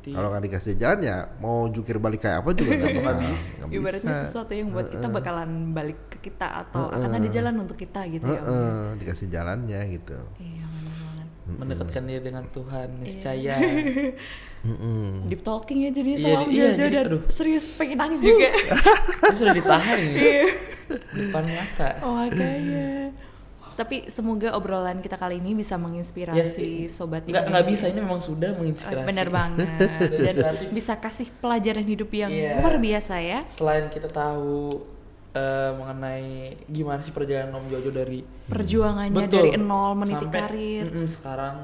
kalau 0.00 0.28
nggak 0.28 0.42
dikasih 0.42 0.74
jalan 0.74 0.98
ya 1.00 1.16
mau 1.36 1.66
jukir 1.66 1.96
balik 1.96 2.20
kayak 2.20 2.40
apa 2.40 2.50
juga 2.52 2.70
nggak 2.74 2.92
bakal 2.98 3.12
nggak 3.18 3.68
Ibaratnya 3.70 4.12
bisa. 4.12 4.22
sesuatu 4.24 4.52
yang 4.52 4.68
buat 4.68 4.86
kita 4.86 5.06
bakalan 5.06 5.50
balik 5.70 5.98
ke 6.08 6.18
kita 6.24 6.46
atau 6.62 6.86
akan 6.86 7.10
ada 7.12 7.28
jalan 7.28 7.54
untuk 7.58 7.76
kita 7.76 8.00
gitu 8.06 8.24
ya. 8.24 8.38
Om, 8.38 8.48
ya. 8.48 8.52
Heeh, 8.54 8.84
dikasih 8.98 9.26
jalannya 9.28 9.80
gitu 9.90 10.18
Iya, 10.38 10.64
benar 10.64 10.94
banget. 10.96 11.28
mendekatkan 11.50 12.02
diri 12.04 12.22
dengan 12.22 12.44
Tuhan 12.48 12.88
niscaya 12.98 13.54
Mm-mm. 14.60 15.26
Deep 15.26 15.42
talking 15.42 15.78
ya 15.80 15.90
jadi 15.92 16.10
Iya, 16.10 16.24
sama 16.24 16.38
Om 16.40 16.50
iya, 16.50 16.66
jadi- 16.72 16.94
dan 16.96 17.06
aduh. 17.06 17.22
serius 17.28 17.66
pengen 17.72 17.94
nangis 17.96 18.20
juga. 18.20 18.50
sudah 19.38 19.52
ditahan 19.52 19.98
ini 20.00 20.18
Iya. 20.18 20.46
depan 20.88 21.44
mata 21.46 21.88
Oh, 22.00 22.12
makanya. 22.18 23.12
Tapi 23.78 23.96
semoga 24.08 24.50
obrolan 24.52 24.98
kita 24.98 25.14
kali 25.14 25.38
ini 25.38 25.54
bisa 25.54 25.78
menginspirasi 25.78 26.66
sobat 26.88 27.22
nggak 27.22 27.30
ini. 27.38 27.48
nggak 27.48 27.66
bisa 27.68 27.84
ini 27.86 28.00
memang 28.00 28.18
sudah 28.18 28.50
menginspirasi 28.52 29.06
Bener 29.06 29.28
banget 29.30 29.70
dan 30.36 30.66
bisa 30.68 30.92
kasih 30.94 31.30
pelajaran 31.32 31.84
hidup 31.84 32.10
yang 32.10 32.26
Iya. 32.28 32.58
luar 32.58 32.74
biasa 32.76 33.14
ya. 33.18 33.40
selain 33.46 33.86
kita 33.86 34.08
tahu 34.08 34.82
eh, 35.30 35.70
mengenai 35.72 36.28
gimana 36.66 36.98
sih 36.98 37.12
perjalanan 37.12 37.54
Om 37.54 37.70
Jojo 37.70 37.90
dari 37.90 38.18
Perjuangannya 38.44 39.14
Betul. 39.14 39.46
dari 39.46 39.50
nol 39.56 39.92
meniti 39.94 40.26
Sampai, 40.26 40.40
karir. 40.42 40.84
mm-mm, 40.84 41.06
sekarang 41.06 41.56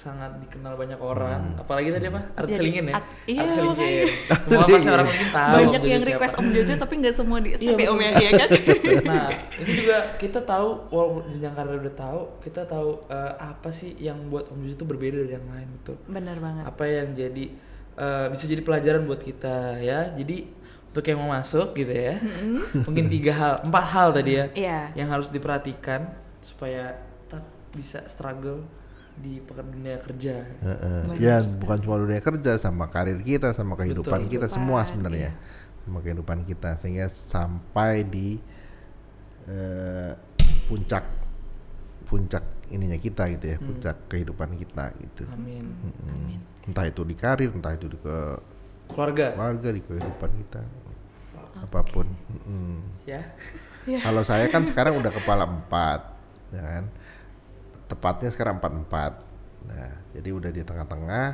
sangat 0.00 0.32
dikenal 0.38 0.74
banyak 0.74 0.96
orang. 0.96 1.52
Apalagi 1.54 1.90
tadi 1.90 2.08
apa? 2.08 2.20
Artis 2.34 2.56
selingin 2.56 2.84
ya? 2.86 2.94
iya, 3.24 3.40
artis 3.42 3.54
selingin. 3.54 4.04
semua 4.40 4.64
pasti 4.66 4.88
orang 4.88 5.06
mungkin 5.06 5.28
tahu 5.30 5.52
Banyak 5.52 5.70
Jojo 5.76 5.86
yang 5.86 6.00
siapa. 6.00 6.12
request 6.16 6.34
Om 6.34 6.48
Jojo 6.50 6.74
tapi 6.74 6.94
nggak 6.96 7.14
semua 7.14 7.38
di 7.38 7.48
Iya, 7.50 7.58
sampai 7.60 7.86
Om 7.86 7.98
yang 8.00 8.14
iya 8.16 8.30
kan. 8.34 8.48
nah 9.10 9.26
ini 9.54 9.72
juga 9.76 9.96
kita 10.16 10.40
tahu 10.42 10.68
walaupun 10.88 11.22
jenjang 11.28 11.52
karir 11.52 11.76
udah 11.78 11.94
tahu 11.94 12.20
kita 12.40 12.60
tahu 12.64 12.88
eh, 13.06 13.32
apa 13.36 13.68
sih 13.70 13.90
yang 13.98 14.18
buat 14.26 14.48
Om 14.48 14.58
Jojo 14.62 14.74
itu 14.74 14.86
berbeda 14.86 15.16
dari 15.18 15.32
yang 15.32 15.46
lain 15.46 15.68
betul. 15.74 15.96
Bener 16.06 16.36
banget. 16.36 16.64
apa 16.64 16.84
yang 16.84 17.08
jadi 17.12 17.44
eh, 17.94 18.26
bisa 18.28 18.44
jadi 18.46 18.62
pelajaran 18.62 19.04
buat 19.04 19.20
kita 19.20 19.56
ya. 19.78 20.10
Jadi 20.12 20.36
untuk 20.86 21.04
yang 21.04 21.18
mau 21.18 21.30
masuk 21.30 21.70
gitu 21.72 21.92
ya 21.92 22.18
mungkin 22.82 23.06
tiga 23.08 23.30
hal 23.30 23.52
empat 23.62 23.84
hal 23.86 24.08
tadi 24.10 24.32
ya 24.32 24.44
Iya. 24.50 24.80
yang 24.96 25.08
harus 25.08 25.30
diperhatikan 25.30 26.02
supaya 26.40 26.98
tetap 27.22 27.46
bisa 27.70 28.02
struggle 28.04 28.66
di 29.20 29.38
dunia 29.44 29.96
kerja. 30.00 30.34
Heeh. 30.42 30.98
Banyak 31.06 31.20
ya 31.20 31.36
sekali. 31.40 31.60
bukan 31.60 31.78
cuma 31.84 31.96
dunia 32.00 32.20
kerja 32.20 32.52
sama 32.56 32.88
karir 32.88 33.20
kita 33.20 33.52
sama 33.52 33.76
kehidupan 33.76 34.26
Betul. 34.26 34.32
kita 34.32 34.46
semua 34.48 34.80
Kehidupan, 34.80 34.90
sebenarnya 34.90 35.30
sama 35.80 35.98
kehidupan 36.00 36.38
kita 36.44 36.70
sehingga 36.76 37.06
sampai 37.08 38.04
di 38.04 38.40
eh, 39.46 40.12
puncak 40.66 41.04
puncak 42.06 42.44
ininya 42.70 42.96
kita 42.96 43.26
gitu 43.34 43.44
ya 43.50 43.56
puncak 43.58 43.96
kehidupan 44.06 44.54
kita 44.56 44.94
gitu 44.98 45.26
Amin. 45.30 45.74
Amin. 46.06 46.38
entah 46.66 46.86
itu 46.86 47.02
di 47.02 47.14
karir 47.14 47.50
entah 47.50 47.74
itu 47.74 47.86
di 47.86 47.98
ke 47.98 48.16
Keluarga. 48.90 49.34
keluarga 49.34 49.68
di 49.70 49.80
kehidupan 49.82 50.30
kita 50.38 50.62
apa 51.60 51.80
pun 51.84 52.06
Mm-mm. 52.06 52.78
Ya. 53.06 53.22
kalau 54.00 54.22
saya 54.22 54.46
kan 54.46 54.62
sekarang 54.66 54.98
udah 54.98 55.10
kepala 55.10 55.46
empat 55.46 56.00
ya 56.50 56.62
kan 56.62 56.84
tepatnya 57.90 58.30
sekarang 58.30 58.56
empat 58.56 58.72
empat 58.72 59.12
nah 59.62 59.90
jadi 60.12 60.28
udah 60.30 60.48
di 60.48 60.62
tengah-tengah 60.62 61.26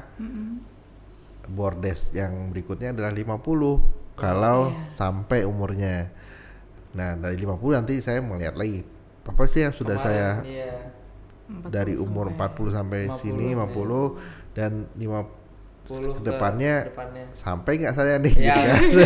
bordes 1.47 2.11
yang 2.11 2.51
berikutnya 2.51 2.91
adalah 2.91 3.13
50 3.13 4.17
kalau 4.17 4.59
Iya. 4.67 4.91
sampai 4.91 5.45
umurnya 5.45 6.11
nah 6.91 7.13
dari 7.15 7.37
50 7.37 7.77
nanti 7.77 8.01
saya 8.01 8.19
melihat 8.19 8.57
lagi 8.57 8.83
apa 9.23 9.43
sih 9.45 9.61
yang 9.61 9.71
sudah 9.71 9.97
saya 9.97 10.41
Kemarin, 10.41 10.49
Iya. 10.49 10.75
40 11.47 11.71
dari 11.71 11.95
umur 11.95 12.27
sampai- 12.29 12.49
40 12.51 12.71
sampai 12.73 13.01
50, 13.05 13.21
sini 13.21 13.45
iya. 13.45 13.55
50 13.55 14.03
dan 14.53 14.73
50 14.93 15.45
Puluh 15.87 16.03
ke 16.11 16.19
ke 16.19 16.27
depannya 16.27 16.75
depannya. 16.85 17.25
sampai 17.31 17.73
nggak 17.79 17.95
saya 17.95 18.19
nih 18.19 18.35
Ya, 18.35 18.43
gitu 18.43 18.61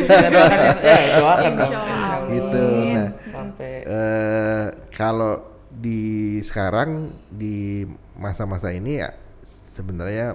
kan 0.09 0.31
doakan 0.33 0.57
ya, 0.81 0.97
ya, 0.97 0.97
doakan 1.13 1.53
Allah. 1.53 2.21
Gitu, 2.25 2.67
nah. 2.89 3.09
Sampai 3.29 3.73
eh 3.85 4.65
kalau 4.91 5.33
di 5.71 6.39
sekarang 6.43 7.15
di 7.31 7.87
masa-masa 8.19 8.75
ini 8.75 8.99
ya 8.99 9.11
sebenarnya 9.71 10.35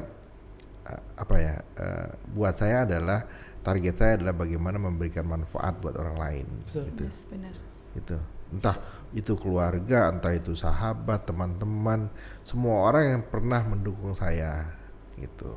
eh, 0.88 1.02
apa 1.20 1.36
ya 1.38 1.56
eh, 1.76 2.08
buat 2.32 2.56
saya 2.56 2.88
adalah 2.88 3.28
target 3.62 3.96
saya 4.00 4.12
adalah 4.22 4.34
bagaimana 4.38 4.80
memberikan 4.80 5.28
manfaat 5.28 5.76
buat 5.84 5.98
orang 6.00 6.18
lain 6.18 6.46
Betul. 6.70 6.84
gitu 6.94 7.04
Yes, 7.04 7.20
benar. 7.28 7.54
gitu 7.96 8.18
entah 8.56 8.78
itu 9.12 9.34
keluarga 9.36 10.14
entah 10.14 10.32
itu 10.32 10.54
sahabat 10.54 11.26
teman-teman 11.28 12.08
semua 12.46 12.88
orang 12.88 13.04
yang 13.18 13.22
pernah 13.26 13.66
mendukung 13.66 14.14
saya 14.14 14.70
gitu 15.18 15.50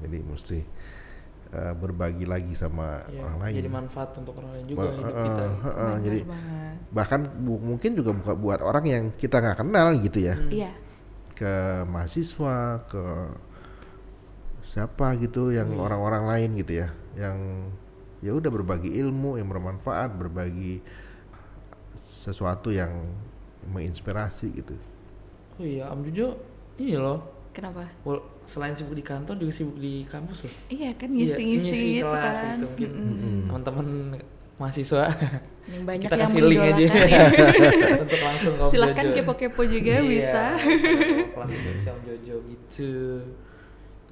jadi 0.00 0.22
mesti 0.22 0.60
eh, 1.56 1.72
berbagi 1.72 2.24
lagi 2.24 2.52
sama 2.52 3.00
ya, 3.08 3.24
orang 3.24 3.38
lain 3.40 3.54
jadi 3.56 3.70
manfaat 3.72 4.10
untuk 4.14 4.36
orang 4.36 4.60
lain 4.60 4.66
juga 4.68 4.84
Ba- 4.84 4.92
hidup 4.92 5.16
kita. 5.16 5.40
eh, 5.40 5.48
eh, 5.48 5.72
Benar 5.72 5.98
jadi 6.04 6.18
banget. 6.22 6.76
bahkan 6.92 7.20
bu- 7.34 7.62
mungkin 7.64 7.90
juga 7.94 8.10
buka- 8.12 8.36
buat 8.36 8.60
orang 8.60 8.84
yang 8.84 9.04
kita 9.12 9.40
nggak 9.40 9.58
kenal 9.58 9.86
gitu 9.96 10.18
ya 10.20 10.36
Hmm. 10.36 10.52
Iya. 10.52 10.70
ke 11.32 11.54
mahasiswa 11.84 12.56
ke 12.84 13.04
siapa 14.62 15.16
gitu 15.16 15.50
yang 15.50 15.68
Iya. 15.70 15.80
orang-orang 15.80 16.24
lain 16.26 16.50
gitu 16.56 16.72
ya 16.76 16.88
yang 17.16 17.68
ya 18.20 18.32
udah 18.32 18.50
berbagi 18.50 18.92
ilmu 18.94 19.36
yang 19.36 19.46
bermanfaat 19.46 20.12
berbagi 20.12 20.80
sesuatu 22.02 22.68
yang 22.68 22.92
menginspirasi 23.66 24.52
gitu 24.54 24.76
Oh 25.56 25.64
iya, 25.64 25.88
Om 25.88 26.04
Jojo 26.04 26.36
ini 26.76 27.00
loh. 27.00 27.48
Kenapa? 27.48 27.88
Selain 28.46 28.72
sibuk 28.72 28.94
di 28.94 29.02
kantor 29.02 29.34
juga 29.36 29.52
sibuk 29.52 29.76
di 29.76 30.06
kampus 30.06 30.46
loh. 30.46 30.54
Iya 30.68 30.90
kan 30.94 31.10
Iya, 31.10 31.34
ngisi-ngisi 31.34 31.80
gitu 31.98 32.06
kelas 32.06 32.38
kan. 32.38 32.56
gitu. 32.56 32.64
Mungkin 32.64 32.90
Mm-mm. 32.94 33.36
teman-teman 33.44 33.86
mahasiswa 34.56 35.04
Yang 35.66 35.82
banyak 35.84 36.06
kita 36.06 36.16
yang 36.16 36.30
kasih 36.30 36.42
link 36.42 36.62
aja 36.62 36.72
mengidolakan. 36.86 37.28
untuk 38.06 38.20
langsung 38.22 38.52
ke 38.54 38.64
Silahkan 38.70 39.04
Jojo. 39.04 39.16
kepo-kepo 39.18 39.62
juga 39.66 39.92
Iya, 39.92 40.08
bisa. 40.08 40.44
langsung 41.34 41.60
kelas 41.60 41.76
si 41.76 41.88
Om 41.88 42.00
Jojo 42.02 42.34
gitu. 42.46 42.92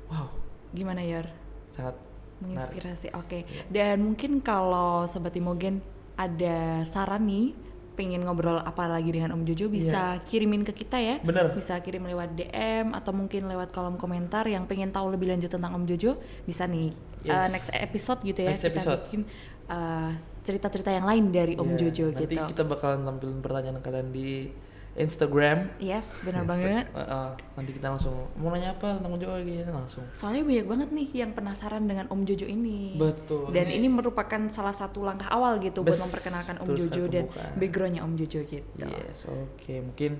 Wow, 0.06 0.26
Gimana 0.70 1.00
Yor? 1.00 1.26
sangat 1.70 1.94
Menginspirasi. 2.36 3.08
Oke. 3.14 3.46
Iya. 3.46 3.62
Dan 3.70 4.04
mungkin 4.04 4.38
kalau 4.38 5.06
sobat 5.06 5.32
Imogen 5.32 5.80
ada 6.14 6.82
saran 6.84 7.24
nih 7.24 7.54
pengen 7.94 8.22
ngobrol 8.22 8.58
apa 8.58 8.84
lagi 8.84 9.08
dengan 9.08 9.32
Om 9.32 9.42
Jojo 9.42 9.66
bisa 9.68 10.18
kirimin 10.26 10.62
ke 10.62 10.74
kita 10.74 10.98
ya. 10.98 11.16
Iya. 11.16 11.22
Bener. 11.22 11.44
Bisa 11.50 11.78
kirim 11.78 12.02
lewat 12.02 12.34
DM 12.34 12.90
atau 12.90 13.10
mungkin 13.10 13.46
lewat 13.46 13.70
kolom 13.70 13.94
komentar 13.94 14.44
yang 14.44 14.66
pengen 14.66 14.90
tahu 14.90 15.10
lebih 15.10 15.30
lanjut 15.30 15.48
tentang 15.48 15.72
Om 15.72 15.86
Jojo 15.86 16.18
bisa 16.42 16.66
nih 16.66 16.90
Yes. 17.24 17.32
uh, 17.32 17.48
next 17.48 17.70
episode 17.72 18.20
gitu 18.20 18.36
ya 18.36 18.52
Next 18.52 18.60
kita 18.62 18.76
episode. 18.76 19.00
bikin 19.08 19.22
uh, 19.66 20.12
cerita-cerita 20.44 20.92
yang 20.92 21.08
lain 21.08 21.32
dari 21.32 21.56
Om 21.56 21.72
Iya, 21.72 21.78
Jojo 21.80 22.04
nanti 22.12 22.28
gitu. 22.28 22.44
kita 22.52 22.62
bakalan 22.62 23.00
tampilin 23.02 23.40
pertanyaan 23.40 23.80
kalian 23.80 24.12
di 24.12 24.52
Instagram. 24.94 25.74
Yes, 25.82 26.22
benar 26.22 26.46
banget. 26.46 26.86
Uh, 26.94 27.02
uh, 27.02 27.28
nanti 27.58 27.74
kita 27.74 27.90
langsung 27.90 28.14
mau 28.38 28.54
nanya 28.54 28.78
apa 28.78 28.98
tentang 28.98 29.10
Om 29.10 29.18
Jojo 29.18 29.42
gini 29.42 29.66
langsung. 29.66 30.06
Soalnya 30.14 30.46
banyak 30.46 30.66
banget 30.70 30.88
nih 30.94 31.08
yang 31.24 31.30
penasaran 31.34 31.82
dengan 31.84 32.06
Om 32.06 32.22
Jojo 32.22 32.46
ini. 32.46 32.94
Betul. 32.94 33.50
Dan 33.50 33.74
ini 33.74 33.90
merupakan 33.90 34.40
salah 34.54 34.74
satu 34.74 35.02
langkah 35.02 35.26
awal 35.34 35.58
gitu 35.58 35.82
buat 35.82 35.98
Betul 35.98 36.06
memperkenalkan 36.06 36.56
Om 36.62 36.68
Jojo 36.78 37.02
dan 37.10 37.24
backgroundnya 37.58 38.06
Om 38.06 38.14
Jojo 38.14 38.40
gitu. 38.46 38.86
Yes, 38.86 39.26
oke. 39.26 39.74
Mungkin 39.90 40.12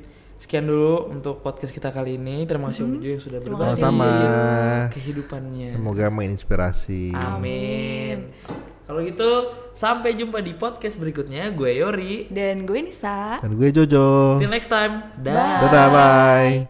sekian 0.44 0.68
dulu 0.68 1.08
untuk 1.08 1.40
podcast 1.40 1.72
kita 1.72 1.88
kali 1.88 2.20
ini. 2.20 2.44
Terima 2.44 2.68
kasih 2.68 2.84
Om 2.84 3.00
Jojo 3.00 3.08
yang 3.16 3.22
sudah 3.24 3.40
berbagi 3.40 3.80
sama 3.80 4.08
kehidupannya. 4.92 5.72
semoga 5.72 6.12
menginspirasi 6.12 7.16
Amin. 7.16 8.28
Kalau 8.84 9.00
gitu, 9.00 9.30
sampai 9.72 10.12
jumpa 10.12 10.44
di 10.44 10.52
podcast 10.52 11.00
berikutnya. 11.00 11.48
Gue 11.56 11.80
Yori. 11.80 12.28
Dan 12.28 12.68
gue 12.68 12.84
Nisa. 12.84 13.40
dan 13.40 13.56
gue 13.56 13.72
Jojo 13.72 14.36
Till 14.36 14.52
next 14.52 14.68
time. 14.68 15.08
Dah. 15.24 15.64
dadah 15.64 15.86
bye 15.88 16.68